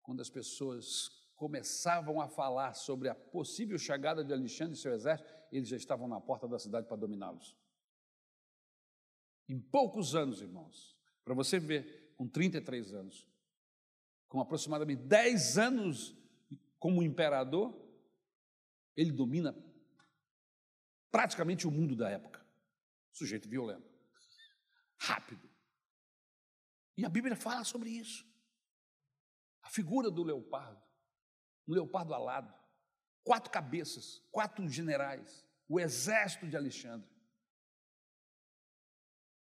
[0.02, 5.30] Quando as pessoas começavam a falar sobre a possível chegada de Alexandre e seu exército,
[5.52, 7.56] eles já estavam na porta da cidade para dominá-los.
[9.48, 13.28] Em poucos anos, irmãos, para você ver, com 33 anos,
[14.28, 16.16] com aproximadamente 10 anos
[16.80, 17.80] como imperador,
[18.96, 19.56] ele domina
[21.12, 22.44] praticamente o mundo da época.
[23.12, 23.88] Sujeito violento,
[24.98, 25.53] rápido.
[26.98, 28.26] E a Bíblia fala sobre isso.
[29.62, 30.82] A figura do leopardo,
[31.68, 32.54] um leopardo alado,
[33.24, 37.10] quatro cabeças, quatro generais, o exército de Alexandre.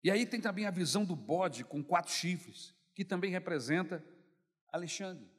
[0.04, 4.04] E aí tem também a visão do bode com quatro chifres, que também representa
[4.72, 5.30] Alexandre,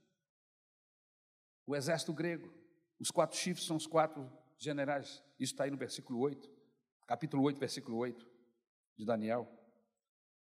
[1.67, 2.53] o exército grego.
[2.99, 6.63] Os quatro chifres são os quatro generais, isso está aí no versículo 8
[7.13, 8.27] capítulo 8, versículo 8
[8.97, 9.47] de Daniel.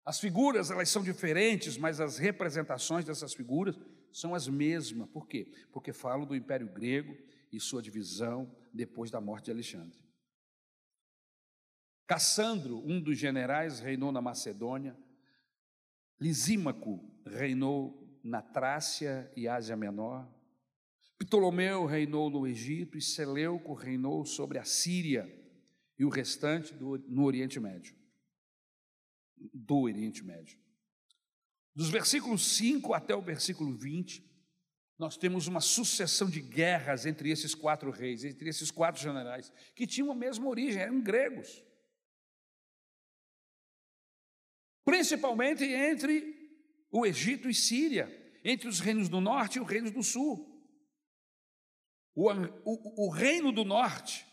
[0.10, 3.78] As figuras, elas são diferentes, mas as representações dessas figuras
[4.12, 5.08] são as mesmas.
[5.08, 5.52] Por quê?
[5.72, 7.16] Porque falam do Império Grego
[7.52, 10.04] e sua divisão depois da morte de Alexandre.
[12.08, 14.98] Cassandro, um dos generais, reinou na Macedônia.
[16.20, 20.28] Lisímaco reinou na Trácia e Ásia Menor.
[21.20, 25.32] Ptolomeu reinou no Egito e Seleuco reinou sobre a Síria
[26.00, 27.99] e o restante do, no Oriente Médio.
[29.54, 30.60] Do Oriente Médio.
[31.76, 34.28] Dos versículos 5 até o versículo 20,
[34.98, 39.88] nós temos uma sucessão de guerras entre esses quatro reis, entre esses quatro generais, que
[39.88, 41.64] tinham a mesma origem, eram gregos.
[44.84, 46.38] Principalmente entre
[46.92, 48.10] o Egito e Síria,
[48.44, 50.46] entre os reinos do norte e os reinos do sul.
[52.14, 54.28] O, o, o reino do norte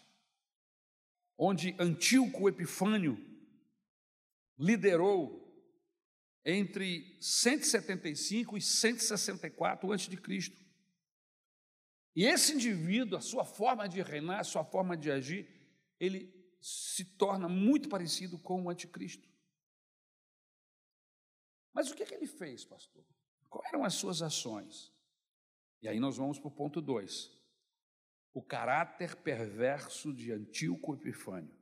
[1.38, 3.16] onde Antíoco Epifânio
[4.58, 5.44] liderou
[6.44, 10.56] entre 175 e 164 a.C.
[12.14, 15.48] E esse indivíduo, a sua forma de reinar, a sua forma de agir,
[15.98, 19.28] ele se torna muito parecido com o anticristo.
[21.72, 23.04] Mas o que, é que ele fez, pastor?
[23.50, 24.92] Quais eram as suas ações?
[25.82, 27.36] E aí nós vamos para o ponto 2
[28.32, 31.55] o caráter perverso de Antíoco Epifânio.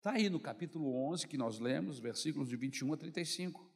[0.00, 3.70] Está aí no capítulo 11 que nós lemos, versículos de 21 a 35.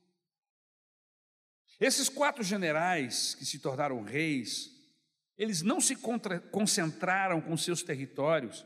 [1.79, 4.71] Esses quatro generais que se tornaram reis,
[5.37, 5.95] eles não se
[6.51, 8.65] concentraram com seus territórios,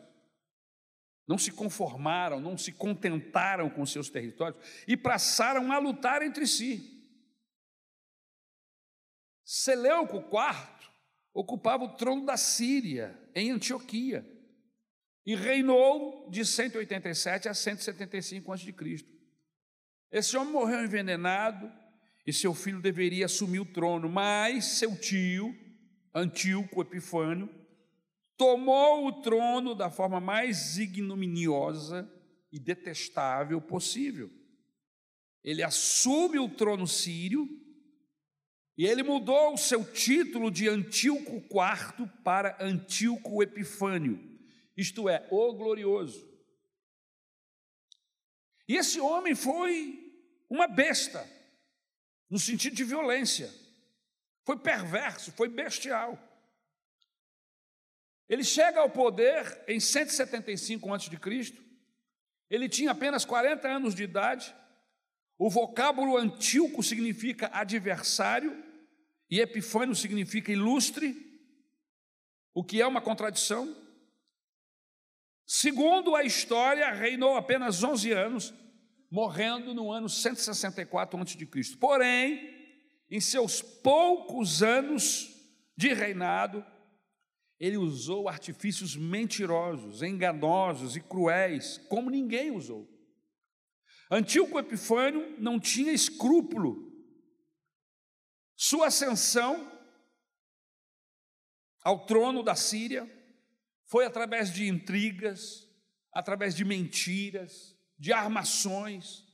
[1.26, 7.12] não se conformaram, não se contentaram com seus territórios e passaram a lutar entre si.
[9.44, 10.90] Seleuco IV
[11.34, 14.37] ocupava o trono da Síria, em Antioquia,
[15.28, 18.74] e reinou de 187 a 175 a.C.
[20.10, 21.70] Esse homem morreu envenenado
[22.26, 25.54] e seu filho deveria assumir o trono, mas seu tio,
[26.14, 27.46] Antíoco Epifânio,
[28.38, 32.10] tomou o trono da forma mais ignominiosa
[32.50, 34.30] e detestável possível.
[35.44, 37.46] Ele assume o trono sírio
[38.78, 44.37] e ele mudou o seu título de Antíoco IV para Antíoco Epifânio,
[44.78, 46.24] isto é, o glorioso.
[48.68, 50.14] E esse homem foi
[50.48, 51.28] uma besta,
[52.30, 53.52] no sentido de violência,
[54.44, 56.16] foi perverso, foi bestial.
[58.28, 61.58] Ele chega ao poder em 175 a.C.,
[62.48, 64.54] Ele tinha apenas 40 anos de idade.
[65.36, 68.64] O vocábulo Antíoco significa adversário
[69.28, 71.16] e Epifânio significa ilustre,
[72.54, 73.87] o que é uma contradição.
[75.50, 78.54] Segundo a história, reinou apenas 11 anos,
[79.10, 81.76] morrendo no ano 164 a.C.
[81.80, 82.54] Porém,
[83.10, 85.34] em seus poucos anos
[85.74, 86.62] de reinado,
[87.58, 92.86] ele usou artifícios mentirosos, enganosos e cruéis, como ninguém usou.
[94.10, 96.92] Antíoco Epifânio não tinha escrúpulo.
[98.54, 99.72] Sua ascensão
[101.82, 103.17] ao trono da Síria
[103.88, 105.66] foi através de intrigas,
[106.12, 109.26] através de mentiras, de armações.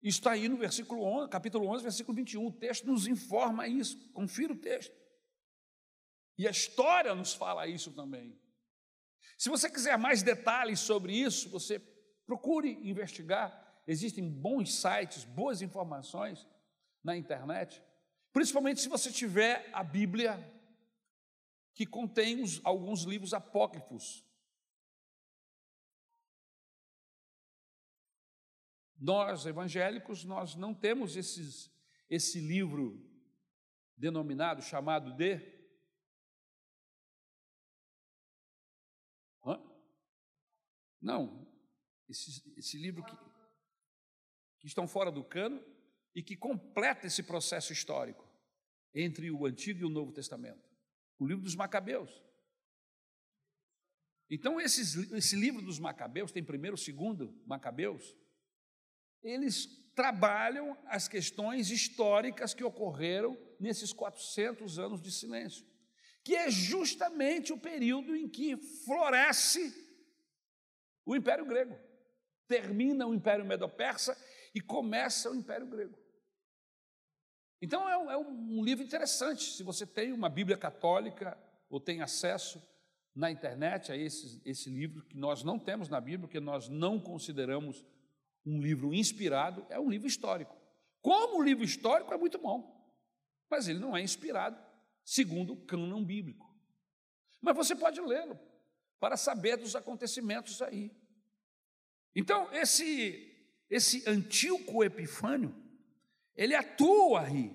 [0.00, 2.46] Está aí no versículo 11, capítulo 11, versículo 21.
[2.46, 3.98] O texto nos informa isso.
[4.12, 4.96] Confira o texto.
[6.38, 8.38] E a história nos fala isso também.
[9.36, 11.80] Se você quiser mais detalhes sobre isso, você
[12.24, 13.82] procure investigar.
[13.84, 16.46] Existem bons sites, boas informações
[17.02, 17.82] na internet,
[18.32, 20.38] principalmente se você tiver a Bíblia,
[21.78, 24.26] que contém os, alguns livros apócrifos.
[28.98, 31.70] Nós, evangélicos, nós não temos esses,
[32.10, 33.00] esse livro
[33.96, 35.56] denominado, chamado de
[41.00, 41.48] Não,
[42.08, 43.16] esse, esse livro que,
[44.58, 45.64] que estão fora do cano
[46.12, 48.28] e que completa esse processo histórico
[48.92, 50.67] entre o Antigo e o Novo Testamento.
[51.18, 52.22] O livro dos Macabeus.
[54.30, 58.14] Então, esses, esse livro dos Macabeus, tem primeiro, segundo Macabeus,
[59.22, 65.66] eles trabalham as questões históricas que ocorreram nesses 400 anos de silêncio,
[66.22, 69.74] que é justamente o período em que floresce
[71.04, 71.76] o Império Grego.
[72.46, 74.16] Termina o Império Medo-Persa
[74.54, 75.98] e começa o Império Grego.
[77.60, 79.52] Então é, é um livro interessante.
[79.52, 81.36] Se você tem uma Bíblia católica
[81.68, 82.62] ou tem acesso
[83.14, 87.00] na internet a esse, esse livro, que nós não temos na Bíblia, porque nós não
[87.00, 87.84] consideramos
[88.46, 90.56] um livro inspirado, é um livro histórico.
[91.02, 92.86] Como livro histórico é muito bom,
[93.50, 94.56] mas ele não é inspirado
[95.04, 96.48] segundo o cânon bíblico.
[97.40, 98.38] Mas você pode lê-lo,
[99.00, 100.92] para saber dos acontecimentos aí.
[102.14, 103.28] Então, esse
[103.70, 105.54] esse Antíoco Epifânio,
[106.38, 107.52] ele atua aí.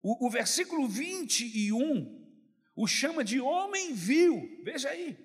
[0.00, 2.22] O, o versículo 21
[2.74, 5.16] o chama de homem vil, veja aí.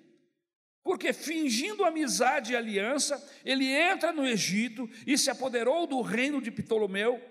[0.82, 6.50] Porque fingindo amizade e aliança, ele entra no Egito e se apoderou do reino de
[6.50, 7.22] Ptolomeu.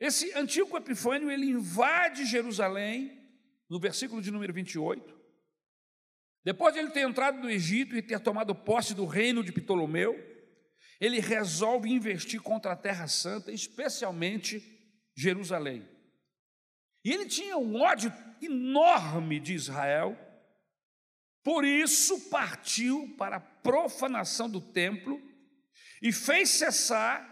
[0.00, 3.20] Esse Antíoco Epifânio, ele invade Jerusalém,
[3.68, 5.20] no versículo de número 28.
[6.44, 10.31] Depois de ele ter entrado no Egito e ter tomado posse do reino de Ptolomeu,
[11.02, 14.62] ele resolve investir contra a Terra Santa, especialmente
[15.16, 15.84] Jerusalém.
[17.04, 20.16] E ele tinha um ódio enorme de Israel,
[21.42, 25.20] por isso partiu para a profanação do templo
[26.00, 27.28] e fez cessar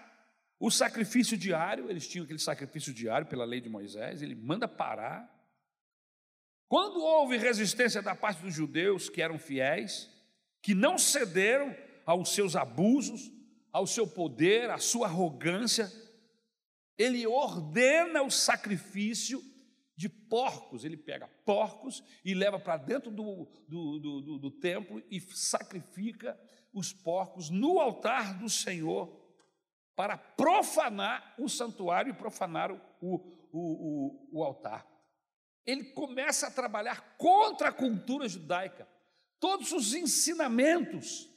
[0.59, 1.89] o sacrifício diário.
[1.89, 5.33] Eles tinham aquele sacrifício diário pela lei de Moisés, ele manda parar
[6.69, 10.09] quando houve resistência da parte dos judeus que eram fiéis,
[10.61, 11.73] que não cederam
[12.05, 13.40] aos seus abusos,
[13.73, 15.91] ao seu poder, à sua arrogância,
[16.99, 19.43] ele ordena o sacrifício
[19.97, 20.85] de porcos.
[20.85, 26.39] Ele pega porcos e leva para dentro do, do, do, do, templo e sacrifica
[26.73, 29.19] os porcos no altar do Senhor
[29.97, 33.17] para profanar o santuário e profanar o, o,
[33.53, 34.91] o, o altar
[35.71, 38.89] ele começa a trabalhar contra a cultura judaica.
[39.39, 41.30] Todos os ensinamentos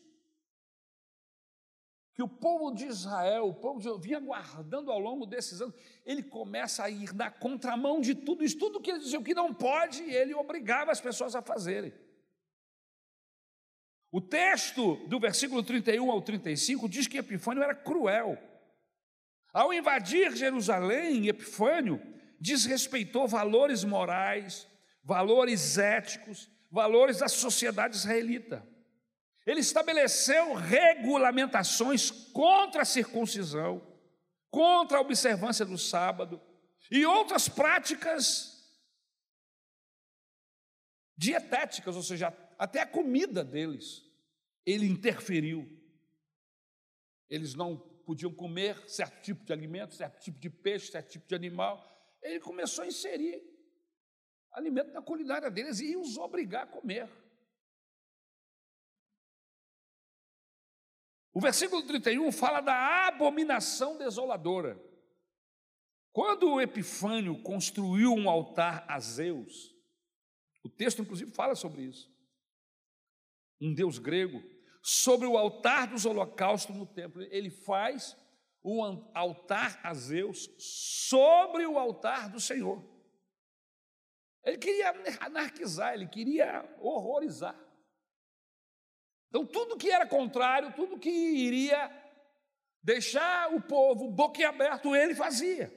[2.14, 5.74] que o povo de Israel, o povo de vinha guardando ao longo desses anos,
[6.06, 9.54] ele começa a ir na contramão de tudo isso, tudo que ele dizia que não
[9.54, 11.92] pode, ele obrigava as pessoas a fazerem.
[14.12, 18.38] O texto do versículo 31 ao 35 diz que Epifânio era cruel.
[19.52, 22.00] Ao invadir Jerusalém, Epifânio
[22.40, 24.68] desrespeitou valores morais,
[25.04, 28.64] valores éticos, valores da sociedade israelita.
[29.46, 33.86] Ele estabeleceu regulamentações contra a circuncisão,
[34.50, 36.42] contra a observância do sábado
[36.90, 38.54] e outras práticas
[41.18, 44.04] dietéticas, ou seja, até a comida deles,
[44.66, 45.68] ele interferiu.
[47.30, 51.36] Eles não podiam comer certo tipo de alimento, certo tipo de peixe, certo tipo de
[51.36, 53.44] animal, ele começou a inserir
[54.52, 57.10] alimento na culinária deles e os obrigar a comer.
[61.34, 64.80] O versículo 31 fala da abominação desoladora.
[66.12, 69.74] Quando Epifânio construiu um altar a Zeus,
[70.64, 72.14] o texto inclusive fala sobre isso.
[73.60, 74.44] Um deus grego,
[74.84, 78.16] sobre o altar dos holocaustos no templo, ele faz
[78.64, 82.84] um altar a Zeus sobre o altar do Senhor.
[84.44, 87.58] Ele queria anarquizar, ele queria horrorizar.
[89.34, 91.92] Então, tudo que era contrário, tudo que iria
[92.84, 95.74] deixar o povo boquiaberto, ele fazia.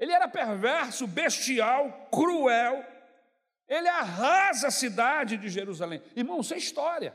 [0.00, 2.84] Ele era perverso, bestial, cruel.
[3.68, 6.02] Ele arrasa a cidade de Jerusalém.
[6.16, 7.14] Irmão, isso é história.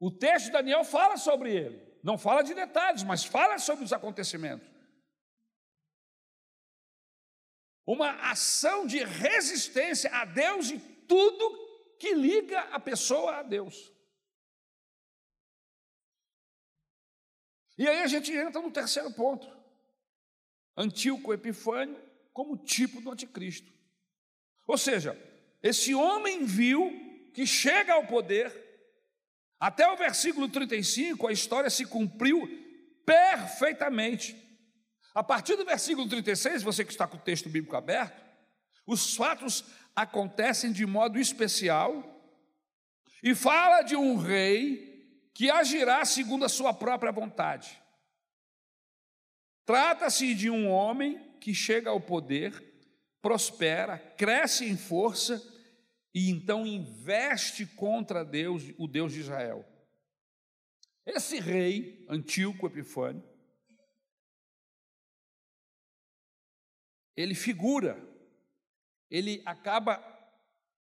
[0.00, 2.00] O texto de Daniel fala sobre ele.
[2.02, 4.68] Não fala de detalhes, mas fala sobre os acontecimentos.
[7.86, 11.67] Uma ação de resistência a Deus e tudo
[11.98, 13.92] que liga a pessoa a Deus.
[17.76, 19.48] E aí a gente entra no terceiro ponto.
[20.76, 22.00] Antíoco Epifânio
[22.32, 23.72] como tipo do anticristo.
[24.66, 25.16] Ou seja,
[25.62, 26.90] esse homem viu
[27.34, 28.52] que chega ao poder,
[29.58, 32.48] até o versículo 35 a história se cumpriu
[33.04, 34.36] perfeitamente.
[35.14, 38.22] A partir do versículo 36, você que está com o texto bíblico aberto,
[38.86, 39.64] os fatos
[40.02, 42.04] acontecem de modo especial
[43.20, 47.82] e fala de um rei que agirá segundo a sua própria vontade.
[49.66, 52.52] Trata-se de um homem que chega ao poder,
[53.20, 55.42] prospera, cresce em força
[56.14, 59.66] e então investe contra Deus, o Deus de Israel.
[61.04, 63.22] Esse rei, Antíoco Epifânio,
[67.16, 68.07] ele figura
[69.10, 70.02] ele acaba,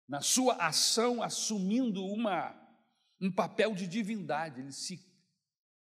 [0.08, 2.54] na sua ação, assumindo uma,
[3.20, 5.00] um papel de divindade, ele se,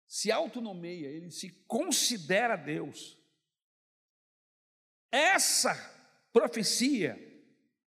[0.08, 3.18] se autonomeia, ele se considera Deus.
[5.12, 5.76] Essa
[6.32, 7.32] profecia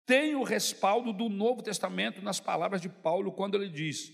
[0.07, 4.13] tem o respaldo do Novo Testamento nas palavras de Paulo, quando ele diz: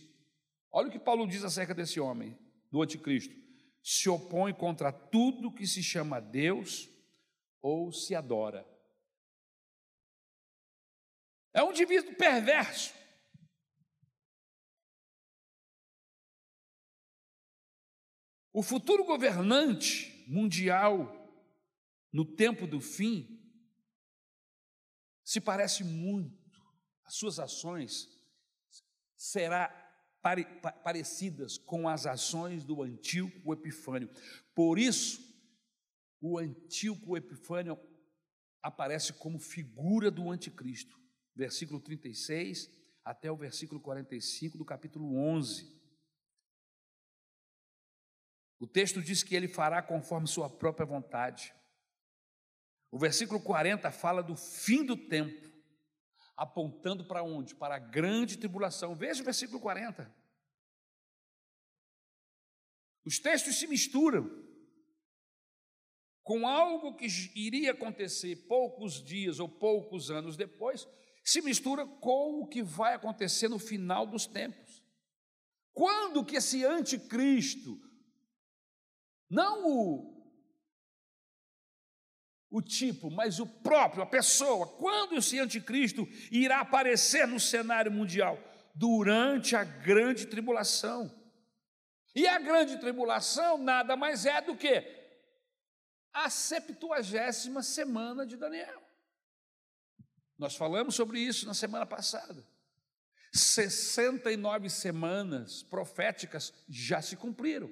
[0.70, 2.36] olha o que Paulo diz acerca desse homem,
[2.70, 3.34] do anticristo:
[3.82, 6.88] se opõe contra tudo que se chama Deus
[7.62, 8.66] ou se adora.
[11.56, 12.92] É um indivíduo perverso.
[18.52, 21.10] O futuro governante mundial,
[22.12, 23.40] no tempo do fim,
[25.24, 26.62] se parece muito,
[27.06, 28.06] as suas ações
[29.16, 29.70] será
[30.20, 30.44] pare,
[30.84, 34.10] parecidas com as ações do Antíoco Epifânio.
[34.54, 35.22] Por isso,
[36.20, 37.80] o Antíoco Epifânio
[38.62, 41.05] aparece como figura do anticristo
[41.36, 42.70] versículo 36
[43.04, 45.76] até o versículo 45 do capítulo 11.
[48.58, 51.54] O texto diz que ele fará conforme sua própria vontade.
[52.90, 55.46] O versículo 40 fala do fim do tempo,
[56.36, 57.54] apontando para onde?
[57.54, 58.94] Para a grande tribulação.
[58.94, 60.12] Veja o versículo 40.
[63.04, 64.44] Os textos se misturam
[66.24, 67.06] com algo que
[67.36, 70.88] iria acontecer poucos dias ou poucos anos depois,
[71.26, 74.80] se mistura com o que vai acontecer no final dos tempos.
[75.74, 77.80] Quando que esse anticristo,
[79.28, 80.24] não o,
[82.48, 88.38] o tipo, mas o próprio, a pessoa, quando esse anticristo irá aparecer no cenário mundial?
[88.72, 91.12] Durante a grande tribulação.
[92.14, 94.80] E a grande tribulação nada mais é do que
[96.12, 98.85] a septuagésima semana de Daniel.
[100.38, 102.46] Nós falamos sobre isso na semana passada.
[103.32, 107.70] 69 semanas proféticas já se cumpriram.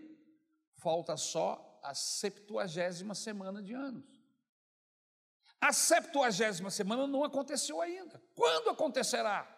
[0.76, 4.04] Falta só a septuagésima semana de anos.
[5.60, 8.22] A septuagésima semana não aconteceu ainda.
[8.34, 9.50] Quando acontecerá?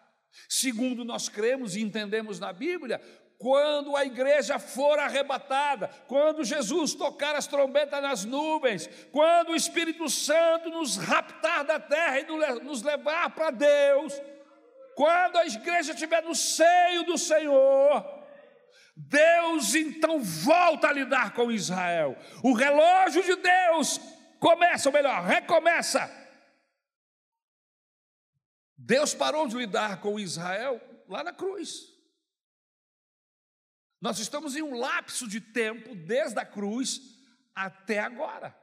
[0.47, 3.01] Segundo nós cremos e entendemos na Bíblia,
[3.37, 10.09] quando a igreja for arrebatada, quando Jesus tocar as trombetas nas nuvens, quando o Espírito
[10.09, 12.25] Santo nos raptar da terra e
[12.63, 14.13] nos levar para Deus,
[14.95, 18.03] quando a igreja estiver no seio do Senhor,
[18.95, 22.17] Deus então volta a lidar com Israel.
[22.43, 23.99] O relógio de Deus
[24.39, 26.11] começa, ou melhor, recomeça.
[28.75, 31.96] Deus parou de lidar com Israel lá na cruz.
[33.99, 37.01] Nós estamos em um lapso de tempo desde a cruz
[37.55, 38.55] até agora,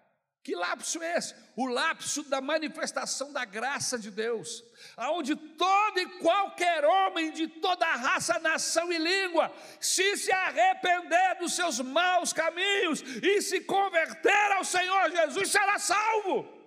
[0.45, 1.35] Que lapso é esse?
[1.57, 4.63] O lapso da manifestação da graça de Deus,
[4.95, 11.55] aonde todo e qualquer homem de toda raça, nação e língua, se se arrepender dos
[11.55, 16.64] seus maus caminhos e se converter ao Senhor Jesus, será salvo.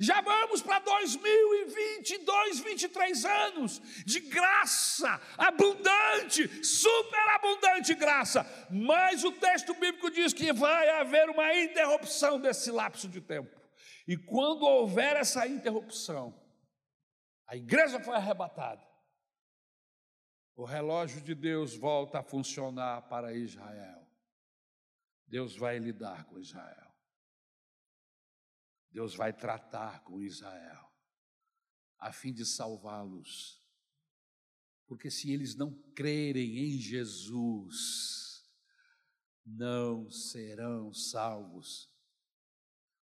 [0.00, 8.44] Já vamos para 2022, 23 anos de graça abundante, superabundante graça.
[8.70, 13.50] Mas o texto bíblico diz que vai haver uma interrupção desse lapso de tempo.
[14.06, 16.42] E quando houver essa interrupção,
[17.46, 18.84] a igreja foi arrebatada.
[20.56, 24.06] O relógio de Deus volta a funcionar para Israel.
[25.26, 26.83] Deus vai lidar com Israel.
[28.94, 30.88] Deus vai tratar com Israel,
[31.98, 33.60] a fim de salvá-los.
[34.86, 38.48] Porque se eles não crerem em Jesus,
[39.44, 41.90] não serão salvos.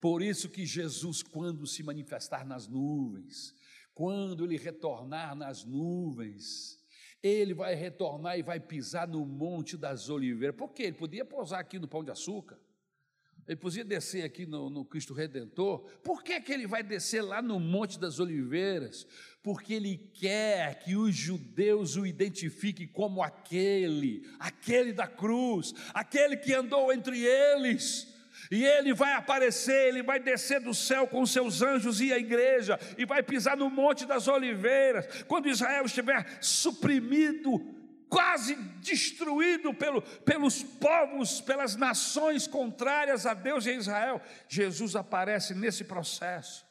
[0.00, 3.54] Por isso que Jesus, quando se manifestar nas nuvens,
[3.92, 6.82] quando ele retornar nas nuvens,
[7.22, 10.56] ele vai retornar e vai pisar no Monte das Oliveiras.
[10.56, 10.84] Por quê?
[10.84, 12.58] Ele podia pousar aqui no Pão de Açúcar.
[13.46, 15.80] Ele podia descer aqui no, no, Cristo Redentor.
[16.02, 19.06] Por que, que ele vai descer lá no Monte das Oliveiras?
[19.42, 26.54] Porque ele quer que os judeus o identifiquem como aquele, aquele da cruz, aquele que
[26.54, 28.14] andou entre eles.
[28.50, 32.78] E ele vai aparecer, ele vai descer do céu com seus anjos e a igreja,
[32.96, 35.22] e vai pisar no Monte das Oliveiras.
[35.24, 37.83] Quando Israel estiver suprimido
[38.14, 44.22] quase destruído pelo, pelos povos, pelas nações contrárias a Deus e a Israel.
[44.48, 46.64] Jesus aparece nesse processo,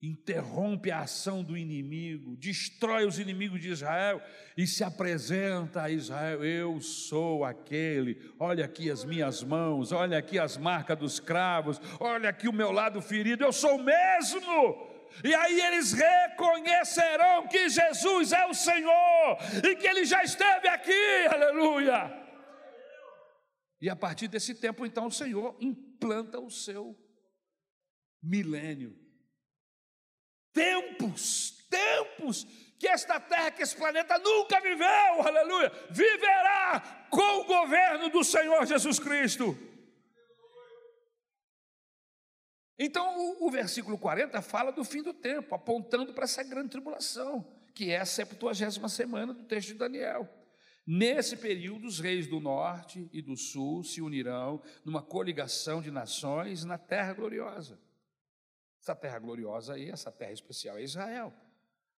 [0.00, 4.22] interrompe a ação do inimigo, destrói os inimigos de Israel
[4.56, 10.38] e se apresenta a Israel: Eu sou aquele, olha aqui as minhas mãos, olha aqui
[10.38, 15.34] as marcas dos cravos, olha aqui o meu lado ferido, eu sou o mesmo e
[15.34, 22.24] aí eles reconhecerão que Jesus é o Senhor e que Ele já esteve aqui, aleluia.
[23.80, 26.98] E a partir desse tempo, então, o Senhor implanta o seu
[28.22, 28.98] milênio.
[30.52, 32.46] Tempos, tempos
[32.78, 38.66] que esta terra, que esse planeta nunca viveu, aleluia, viverá com o governo do Senhor
[38.66, 39.56] Jesus Cristo.
[42.78, 47.46] Então, o, o, versículo 40 fala do fim do tempo, apontando para essa grande tribulação,
[47.74, 50.28] que é a 70 semana do texto de Daniel.
[50.86, 56.64] Nesse período, os reis do norte e do sul se unirão numa coligação de nações
[56.64, 57.78] na terra gloriosa.
[58.80, 61.32] Essa terra gloriosa aí, essa terra especial é Israel,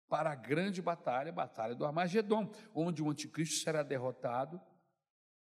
[0.07, 4.61] para a grande batalha, a batalha do Armagedon, onde o anticristo será derrotado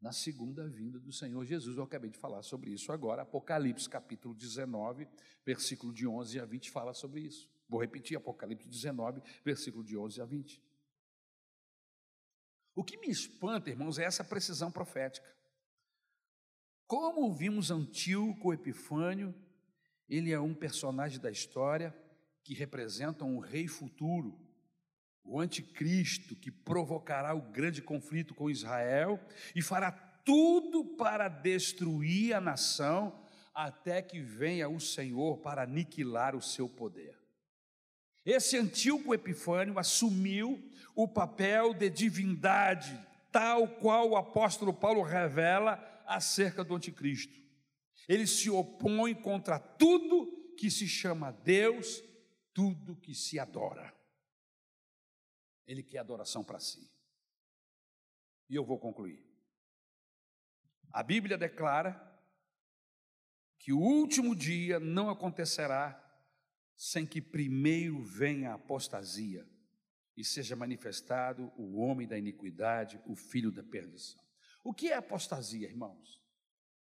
[0.01, 1.77] na segunda vinda do Senhor Jesus.
[1.77, 3.23] Eu acabei de falar sobre isso agora.
[3.23, 5.07] Apocalipse capítulo 19,
[5.45, 7.49] versículo de 11 a 20 fala sobre isso.
[7.67, 10.63] Vou repetir Apocalipse 19, versículo de 11 a 20.
[12.75, 15.27] O que me espanta, irmãos, é essa precisão profética.
[16.87, 19.35] Como vimos Antíoco Epifânio,
[20.07, 21.95] ele é um personagem da história
[22.43, 24.39] que representa um rei futuro,
[25.23, 29.19] o anticristo que provocará o grande conflito com Israel
[29.55, 33.19] e fará tudo para destruir a nação
[33.53, 37.17] até que venha o Senhor para aniquilar o seu poder.
[38.25, 40.63] Esse Antíoco Epifânio assumiu
[40.95, 42.99] o papel de divindade,
[43.31, 47.39] tal qual o apóstolo Paulo revela acerca do anticristo.
[48.07, 52.03] Ele se opõe contra tudo que se chama Deus,
[52.53, 53.93] tudo que se adora.
[55.69, 56.91] Ele quer adoração para si.
[58.49, 59.23] E eu vou concluir.
[60.91, 61.93] A Bíblia declara
[63.59, 66.03] que o último dia não acontecerá
[66.75, 69.47] sem que primeiro venha a apostasia
[70.17, 74.19] e seja manifestado o homem da iniquidade, o filho da perdição.
[74.63, 76.19] O que é apostasia, irmãos?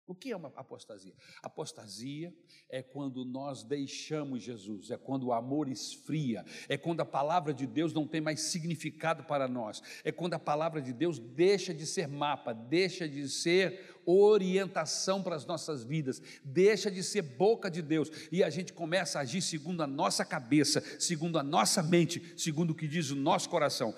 [0.05, 1.13] O que é uma apostasia?
[1.41, 2.33] Apostasia
[2.69, 7.65] é quando nós deixamos Jesus, é quando o amor esfria, é quando a palavra de
[7.65, 11.85] Deus não tem mais significado para nós, é quando a palavra de Deus deixa de
[11.85, 17.81] ser mapa, deixa de ser orientação para as nossas vidas, deixa de ser boca de
[17.81, 22.33] Deus e a gente começa a agir segundo a nossa cabeça, segundo a nossa mente,
[22.35, 23.95] segundo o que diz o nosso coração.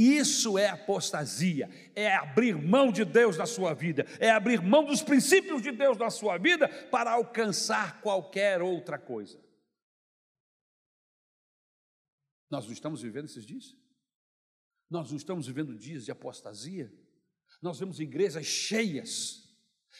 [0.00, 5.02] Isso é apostasia, é abrir mão de Deus na sua vida, é abrir mão dos
[5.02, 9.38] princípios de Deus na sua vida para alcançar qualquer outra coisa.
[12.48, 13.76] Nós não estamos vivendo esses dias?
[14.88, 16.90] Nós não estamos vivendo dias de apostasia?
[17.60, 19.50] Nós vemos igrejas cheias,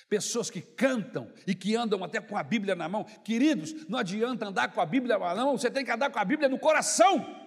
[0.09, 3.05] Pessoas que cantam e que andam até com a Bíblia na mão.
[3.05, 6.25] Queridos, não adianta andar com a Bíblia na mão, você tem que andar com a
[6.25, 7.40] Bíblia no coração.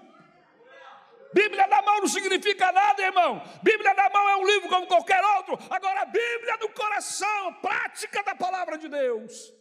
[1.34, 3.41] Bíblia na mão não significa nada, irmão.
[3.63, 5.55] Bíblia na mão é um livro como qualquer outro.
[5.69, 9.53] Agora, Bíblia no coração, prática da palavra de Deus.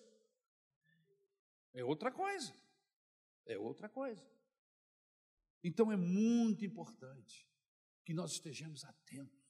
[1.75, 2.55] É outra coisa.
[3.47, 4.25] É outra coisa.
[5.65, 7.49] Então é muito importante
[8.05, 9.43] que nós estejamos atentos.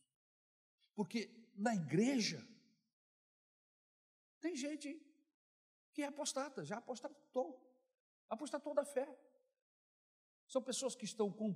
[0.95, 2.47] Porque na igreja
[4.41, 5.01] tem gente
[5.93, 7.49] que é apostata, já apostatou,
[8.29, 9.09] apostatou da fé.
[10.47, 11.55] São pessoas que estão com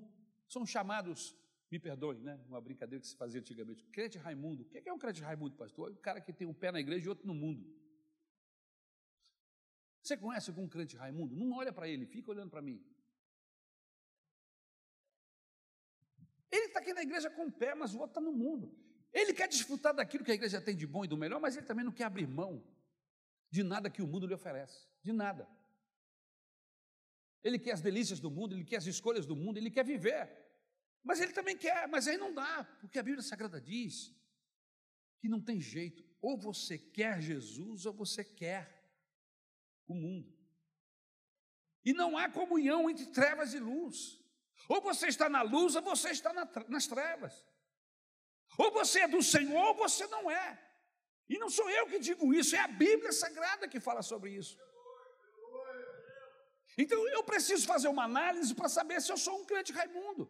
[0.49, 1.36] são chamados,
[1.70, 2.40] me perdoe, né?
[2.49, 3.84] Uma brincadeira que se fazia antigamente.
[3.86, 4.62] Crente Raimundo.
[4.62, 5.90] O que é um crente Raimundo, pastor?
[5.90, 7.66] É um cara que tem um pé na igreja e outro no mundo.
[10.03, 11.34] Você conhece algum crente Raimundo?
[11.34, 12.80] Não olha para ele, fica olhando para mim.
[16.51, 18.72] Ele está aqui na igreja com o pé, mas o outro está no mundo.
[19.12, 21.66] Ele quer desfrutar daquilo que a igreja tem de bom e do melhor, mas ele
[21.66, 22.62] também não quer abrir mão
[23.51, 24.86] de nada que o mundo lhe oferece.
[25.03, 25.49] De nada.
[27.43, 30.28] Ele quer as delícias do mundo, ele quer as escolhas do mundo, ele quer viver.
[31.03, 34.12] Mas ele também quer, mas aí não dá, porque a Bíblia Sagrada diz
[35.20, 36.05] que não tem jeito.
[36.20, 38.91] Ou você quer Jesus ou você quer
[39.87, 40.37] o mundo.
[41.84, 44.20] E não há comunhão entre trevas e luz.
[44.68, 46.32] Ou você está na luz ou você está
[46.68, 47.45] nas trevas.
[48.59, 50.61] Ou você é do Senhor ou você não é.
[51.28, 54.59] E não sou eu que digo isso, é a Bíblia Sagrada que fala sobre isso.
[56.76, 60.28] Então eu preciso fazer uma análise para saber se eu sou um crente Raimundo.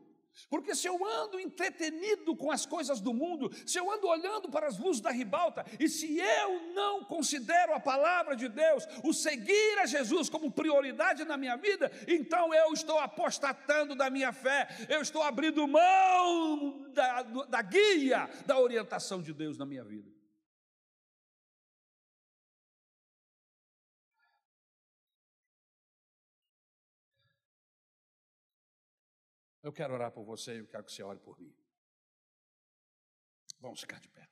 [0.50, 4.66] Porque se eu ando entretenido com as coisas do mundo, se eu ando olhando para
[4.66, 9.78] as luzes da ribalta, e se eu não considero a palavra de Deus, o seguir
[9.78, 15.00] a Jesus como prioridade na minha vida, então eu estou apostatando da minha fé, eu
[15.00, 20.15] estou abrindo mão da, da guia, da orientação de Deus na minha vida.
[29.66, 31.52] Eu quero orar por você e eu quero que você ore por mim.
[33.58, 34.30] Vamos ficar de pé.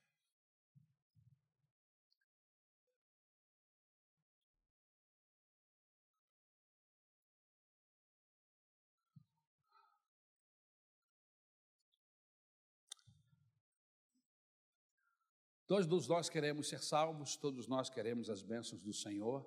[15.67, 19.45] Todos nós queremos ser salvos, todos nós queremos as bênçãos do Senhor.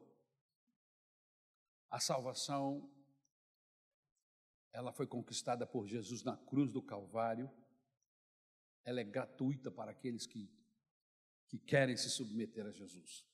[1.89, 2.96] A salvação
[4.77, 7.49] ela foi conquistada por Jesus na cruz do Calvário,
[8.85, 10.47] ela é gratuita para aqueles que,
[11.47, 13.25] que querem se submeter a Jesus.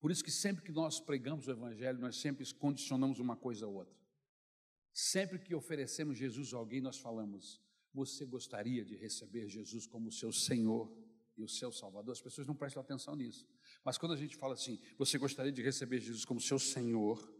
[0.00, 3.68] Por isso que sempre que nós pregamos o Evangelho, nós sempre condicionamos uma coisa a
[3.68, 3.96] outra.
[4.92, 7.62] Sempre que oferecemos Jesus a alguém, nós falamos:
[7.94, 10.92] Você gostaria de receber Jesus como seu Senhor
[11.36, 12.10] e o seu Salvador?
[12.10, 13.46] As pessoas não prestam atenção nisso.
[13.84, 17.32] Mas quando a gente fala assim, você gostaria de receber Jesus como seu Senhor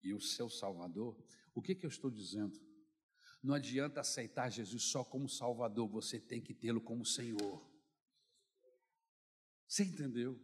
[0.00, 1.20] e o seu Salvador,
[1.58, 2.58] o que, que eu estou dizendo?
[3.42, 7.68] Não adianta aceitar Jesus só como Salvador, você tem que tê-lo como Senhor.
[9.66, 10.40] Você entendeu?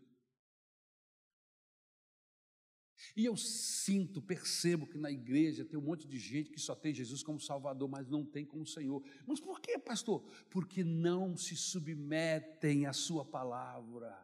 [3.17, 6.93] E eu sinto, percebo que na igreja tem um monte de gente que só tem
[6.93, 9.03] Jesus como Salvador, mas não tem como Senhor.
[9.27, 10.23] Mas por que, pastor?
[10.51, 14.15] Porque não se submetem à Sua palavra.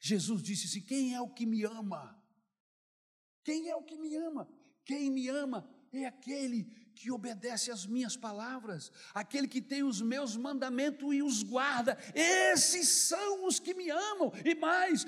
[0.00, 2.20] Jesus disse assim: Quem é o que me ama?
[3.44, 4.48] Quem é o que me ama?
[4.84, 6.64] Quem me ama é aquele
[6.94, 11.96] que obedece às minhas palavras, aquele que tem os meus mandamentos e os guarda.
[12.12, 15.06] Esses são os que me amam, e mais,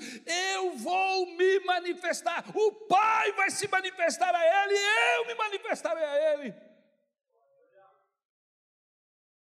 [0.53, 2.45] eu vou me manifestar.
[2.55, 4.75] O Pai vai se manifestar a Ele,
[5.17, 6.70] eu me manifestarei a Ele.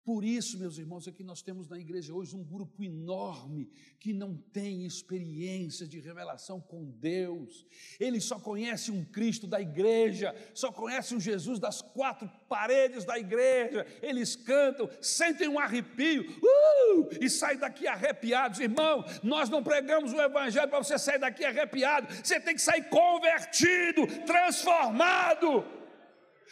[0.06, 3.68] Por isso, meus irmãos, é que nós temos na igreja hoje um grupo enorme
[3.99, 7.66] que não tem experiência de revelação com Deus.
[7.99, 13.18] Ele só conhece um Cristo da igreja, só conhece um Jesus das quatro paredes da
[13.18, 13.84] igreja.
[13.99, 18.60] Eles cantam, sentem um arrepio uh, e saem daqui arrepiados.
[18.60, 22.88] Irmão, nós não pregamos o Evangelho para você sair daqui arrepiado, você tem que sair
[22.89, 25.66] convertido, transformado.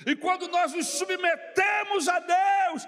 [0.06, 2.88] E quando nós nos submetemos a Deus,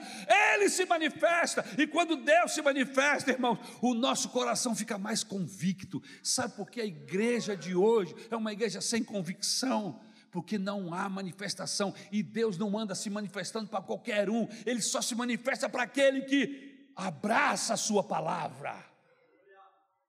[0.53, 1.63] Ele se manifesta.
[1.77, 6.01] E quando Deus se manifesta, irmãos, o nosso coração fica mais convicto.
[6.23, 10.01] Sabe por que a igreja de hoje é uma igreja sem convicção?
[10.31, 11.93] Porque não há manifestação.
[12.11, 14.47] E Deus não anda se manifestando para qualquer um.
[14.65, 18.83] Ele só se manifesta para aquele que abraça a Sua palavra.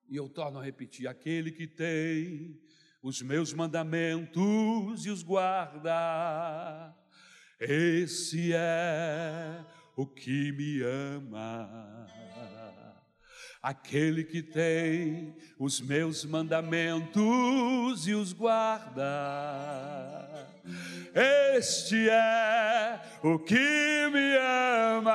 [0.09, 2.59] E eu torno a repetir: aquele que tem
[3.07, 6.93] os meus mandamentos e os guarda.
[7.61, 9.65] Esse é
[9.97, 12.05] o que me ama.
[13.63, 19.05] aquele que tem os meus mandamentos e os guarda.
[21.15, 24.37] Este é o que me
[24.97, 25.13] ama,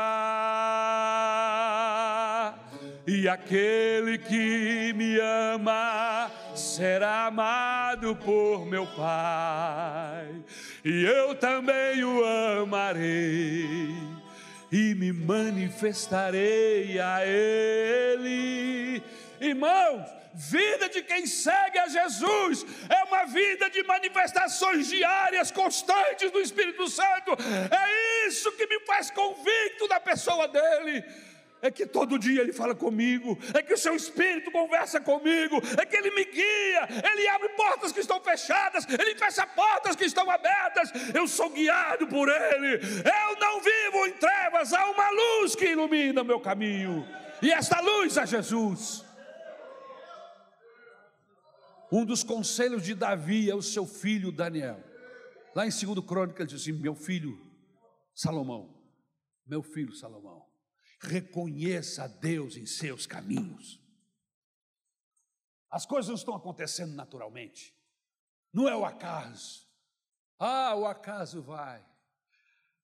[3.08, 6.41] e aquele que me ama
[6.82, 10.44] será amado por meu Pai,
[10.84, 12.26] e eu também o
[12.60, 13.94] amarei
[14.72, 19.04] e me manifestarei a Ele.
[19.40, 26.40] Irmãos, vida de quem segue a Jesus é uma vida de manifestações diárias, constantes do
[26.40, 27.38] Espírito Santo.
[27.70, 31.06] É isso que me faz convicto da pessoa dele
[31.62, 35.86] é que todo dia Ele fala comigo, é que o Seu Espírito conversa comigo, é
[35.86, 40.30] que Ele me guia, Ele abre portas que estão fechadas, Ele fecha portas que estão
[40.30, 45.66] abertas, eu sou guiado por Ele, eu não vivo em trevas, há uma luz que
[45.66, 47.08] ilumina o meu caminho,
[47.42, 49.06] e esta luz é Jesus.
[51.92, 54.82] Um dos conselhos de Davi é o seu filho Daniel.
[55.54, 57.38] Lá em 2 Crônica ele diz assim: Meu filho
[58.16, 58.74] Salomão,
[59.46, 60.41] meu filho Salomão,
[61.02, 63.82] reconheça a Deus em seus caminhos.
[65.70, 67.76] As coisas não estão acontecendo naturalmente,
[68.54, 69.68] não é o acaso.
[70.38, 71.86] Ah, o acaso vai,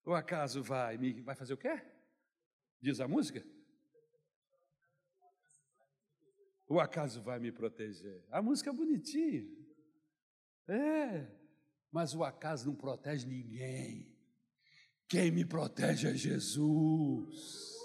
[0.05, 1.81] o acaso vai, vai fazer o quê?
[2.81, 3.43] Diz a música?
[6.69, 8.25] O acaso vai me proteger.
[8.29, 9.45] A música é bonitinha.
[10.67, 11.27] É,
[11.91, 14.13] mas o acaso não protege ninguém.
[15.07, 17.76] Quem me protege é Jesus.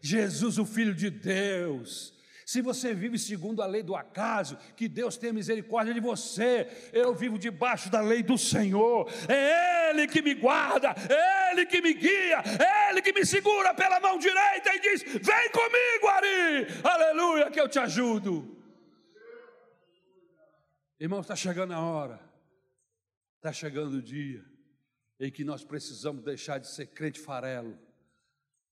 [0.00, 2.14] Jesus, o Filho de Deus.
[2.48, 6.66] Se você vive segundo a lei do acaso, que Deus tenha misericórdia de você.
[6.94, 9.06] Eu vivo debaixo da lei do Senhor.
[9.28, 13.74] É Ele que me guarda, é Ele que me guia, é Ele que me segura
[13.74, 18.56] pela mão direita e diz: Vem comigo, Ari, aleluia, que eu te ajudo.
[20.98, 22.18] Irmão, está chegando a hora,
[23.36, 24.42] está chegando o dia
[25.20, 27.78] em que nós precisamos deixar de ser crente farelo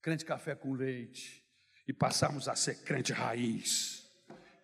[0.07, 1.45] crente café com leite,
[1.85, 4.09] e passarmos a ser crente raiz,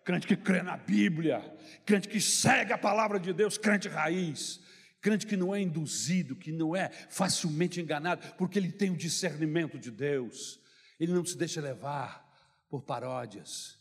[0.05, 1.41] crente que crê na Bíblia,
[1.85, 4.61] crente que segue a palavra de Deus, crente raiz,
[5.01, 9.77] crente que não é induzido, que não é facilmente enganado, porque ele tem o discernimento
[9.77, 10.61] de Deus,
[10.97, 12.25] ele não se deixa levar
[12.69, 13.77] por paródias,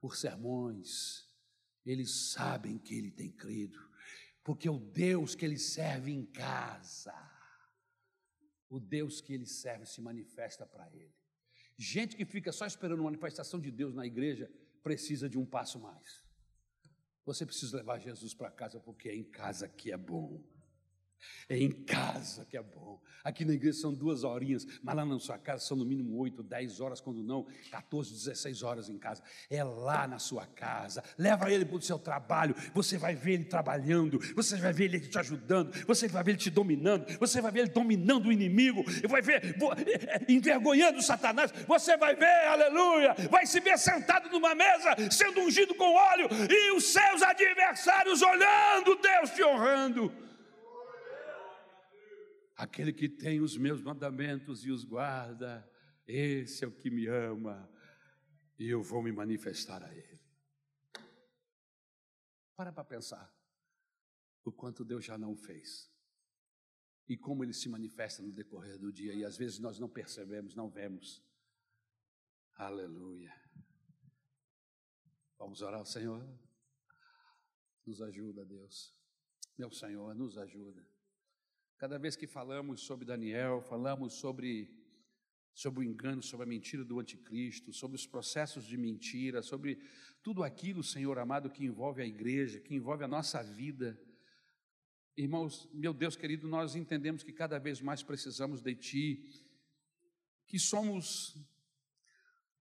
[0.00, 1.28] por sermões,
[1.86, 3.78] eles sabem que ele tem crido,
[4.42, 7.14] porque o Deus que ele serve em casa,
[8.72, 11.14] o Deus que ele serve se manifesta para ele.
[11.76, 14.50] Gente que fica só esperando uma manifestação de Deus na igreja
[14.82, 16.24] precisa de um passo mais.
[17.26, 20.42] Você precisa levar Jesus para casa, porque é em casa que é bom.
[21.48, 23.00] É em casa que é bom.
[23.24, 26.42] Aqui na igreja são duas horinhas, mas lá na sua casa são no mínimo oito,
[26.42, 29.22] dez horas, quando não, 14, 16 horas em casa.
[29.48, 31.04] É lá na sua casa.
[31.16, 32.54] Leva ele para o seu trabalho.
[32.74, 36.38] Você vai ver ele trabalhando, você vai ver ele te ajudando, você vai ver ele
[36.38, 39.56] te dominando, você vai ver ele dominando o inimigo, vai ver
[39.86, 41.52] é, é, envergonhando Satanás.
[41.66, 46.72] Você vai ver, aleluia, vai se ver sentado numa mesa, sendo ungido com óleo, e
[46.72, 50.12] os seus adversários olhando, Deus te honrando.
[52.56, 55.68] Aquele que tem os meus mandamentos e os guarda,
[56.06, 57.70] esse é o que me ama,
[58.58, 60.20] e eu vou me manifestar a Ele.
[62.54, 63.34] Para para pensar
[64.44, 65.90] o quanto Deus já não fez
[67.08, 70.54] e como Ele se manifesta no decorrer do dia, e às vezes nós não percebemos,
[70.54, 71.22] não vemos.
[72.54, 73.34] Aleluia.
[75.38, 76.26] Vamos orar ao Senhor.
[77.84, 78.94] Nos ajuda, Deus.
[79.58, 80.86] Meu Senhor, nos ajuda.
[81.82, 84.72] Cada vez que falamos sobre Daniel, falamos sobre,
[85.52, 89.82] sobre o engano, sobre a mentira do anticristo, sobre os processos de mentira, sobre
[90.22, 94.00] tudo aquilo, Senhor amado, que envolve a igreja, que envolve a nossa vida.
[95.16, 99.28] Irmãos, meu Deus querido, nós entendemos que cada vez mais precisamos de Ti,
[100.46, 101.36] que somos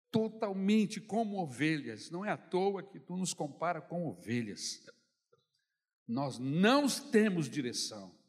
[0.09, 4.81] totalmente como ovelhas, não é à toa que Tu nos compara com ovelhas.
[6.07, 8.20] Nós não temos direção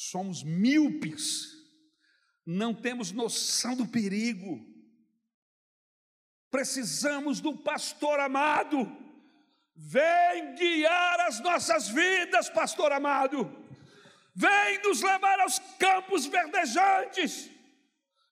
[0.00, 1.56] somos míopes,
[2.46, 4.64] não temos noção do perigo.
[6.52, 8.86] Precisamos do pastor amado.
[9.74, 13.52] Vem guiar as nossas vidas, pastor amado.
[14.36, 17.50] Vem nos levar aos campos verdejantes.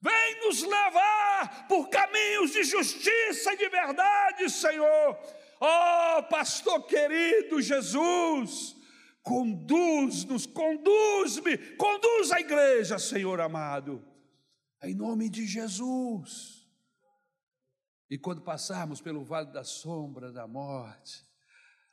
[0.01, 5.19] Vem nos levar por caminhos de justiça e de verdade, Senhor.
[5.61, 8.76] Oh, pastor querido Jesus,
[9.27, 14.01] conduz-nos, conduz-me, conduz a igreja, Senhor amado,
[14.81, 16.64] em nome de Jesus.
[18.09, 21.27] E quando passarmos pelo vale da sombra da morte,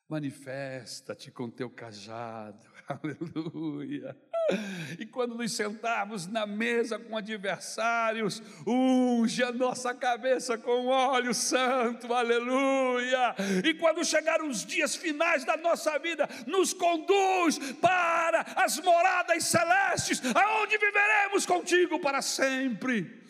[0.07, 4.15] manifesta-te com teu cajado, aleluia.
[4.99, 12.13] E quando nos sentarmos na mesa com adversários, unge a nossa cabeça com óleo santo,
[12.13, 13.35] aleluia.
[13.65, 20.21] E quando chegar os dias finais da nossa vida, nos conduz para as moradas celestes,
[20.35, 23.23] aonde viveremos contigo para sempre.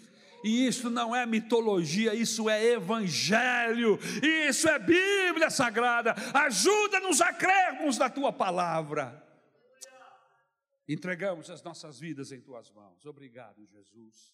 [0.43, 6.13] E isso não é mitologia, isso é evangelho, isso é Bíblia Sagrada.
[6.33, 9.22] Ajuda-nos a crermos na tua palavra.
[10.87, 13.05] Entregamos as nossas vidas em tuas mãos.
[13.05, 14.33] Obrigado, Jesus.